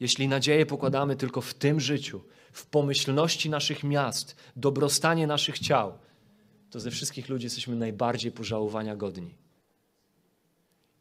[0.00, 2.20] Jeśli nadzieję pokładamy tylko w tym życiu,
[2.52, 5.98] w pomyślności naszych miast, dobrostanie naszych ciał,
[6.70, 9.34] to ze wszystkich ludzi jesteśmy najbardziej pożałowania godni.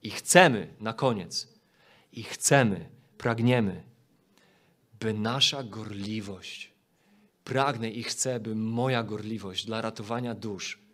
[0.04, 1.48] I chcemy na koniec,
[2.12, 3.84] i chcemy, pragniemy,
[5.00, 6.72] by nasza gorliwość,
[7.44, 10.88] pragnę i chcę, by moja gorliwość dla ratowania dusz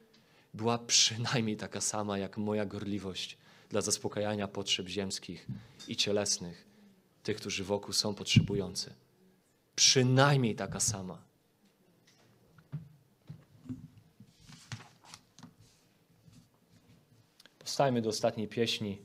[0.54, 3.38] była przynajmniej taka sama jak moja gorliwość
[3.70, 5.48] dla zaspokajania potrzeb ziemskich
[5.88, 6.66] i cielesnych,
[7.24, 8.94] tych, którzy wokół są potrzebujący.
[9.76, 11.18] Przynajmniej taka sama.
[17.60, 18.98] Powstajmy do ostatniej pieśni.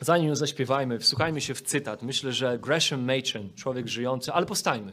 [0.00, 2.02] Zanim ją zaśpiewajmy, wsłuchajmy się w cytat.
[2.02, 4.92] Myślę, że Gresham Machen, człowiek żyjący, ale postajmy.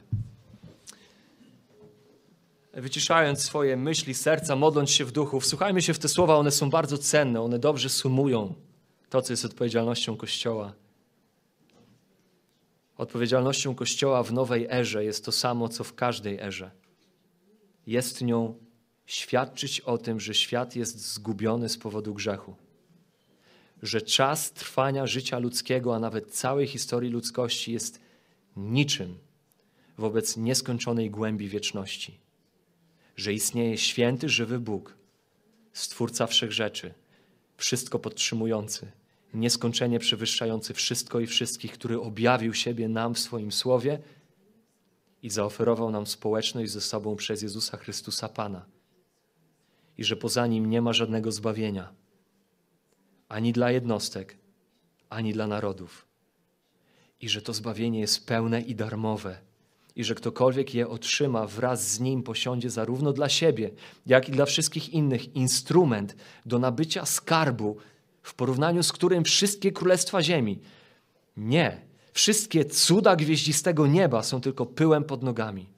[2.78, 6.70] Wyciszając swoje myśli, serca, modląc się w duchu, wsłuchajmy się w te słowa, one są
[6.70, 8.54] bardzo cenne, one dobrze sumują
[9.10, 10.74] to, co jest odpowiedzialnością Kościoła.
[12.98, 16.72] Odpowiedzialnością Kościoła w nowej erze jest to samo, co w każdej erze.
[17.88, 18.58] Jest nią
[19.06, 22.56] świadczyć o tym, że świat jest zgubiony z powodu grzechu.
[23.82, 28.00] Że czas trwania życia ludzkiego, a nawet całej historii ludzkości jest
[28.58, 29.18] niczym
[29.98, 32.27] wobec nieskończonej głębi wieczności.
[33.18, 34.98] Że istnieje święty, żywy Bóg,
[35.74, 36.94] Stwórca wszechrzeczy,
[37.58, 38.92] wszystko podtrzymujący,
[39.34, 44.00] nieskończenie przewyższający wszystko i wszystkich, który objawił siebie nam w swoim słowie
[45.24, 48.66] i zaoferował nam społeczność ze sobą przez Jezusa Chrystusa Pana.
[49.98, 51.94] I że poza nim nie ma żadnego zbawienia,
[53.30, 54.38] ani dla jednostek,
[55.10, 56.08] ani dla narodów.
[57.22, 59.40] I że to zbawienie jest pełne i darmowe.
[59.98, 63.72] I że ktokolwiek je otrzyma, wraz z nim posiądzie zarówno dla siebie,
[64.06, 67.78] jak i dla wszystkich innych instrument do nabycia skarbu,
[68.22, 70.60] w porównaniu z którym wszystkie królestwa ziemi,
[71.38, 71.82] nie,
[72.14, 75.70] wszystkie cuda gwieździstego nieba są tylko pyłem pod nogami.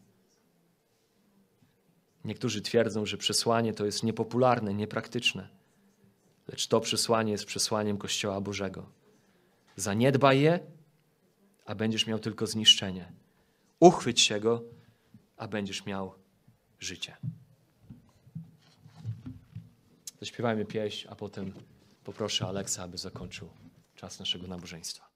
[2.26, 5.49] Niektórzy twierdzą, że przesłanie to jest niepopularne, niepraktyczne,
[6.47, 8.86] lecz to przesłanie jest przesłaniem Kościoła Bożego.
[9.76, 10.59] Zaniedbaj je,
[11.65, 13.20] a będziesz miał tylko zniszczenie.
[13.80, 14.63] Uchwyć się go,
[15.38, 16.13] a będziesz miał
[16.80, 17.17] życie.
[20.19, 21.53] Zaśpiewajmy pieśń, a potem
[22.03, 23.49] poproszę Aleksa, aby zakończył
[23.95, 25.09] czas naszego nabożeństwa.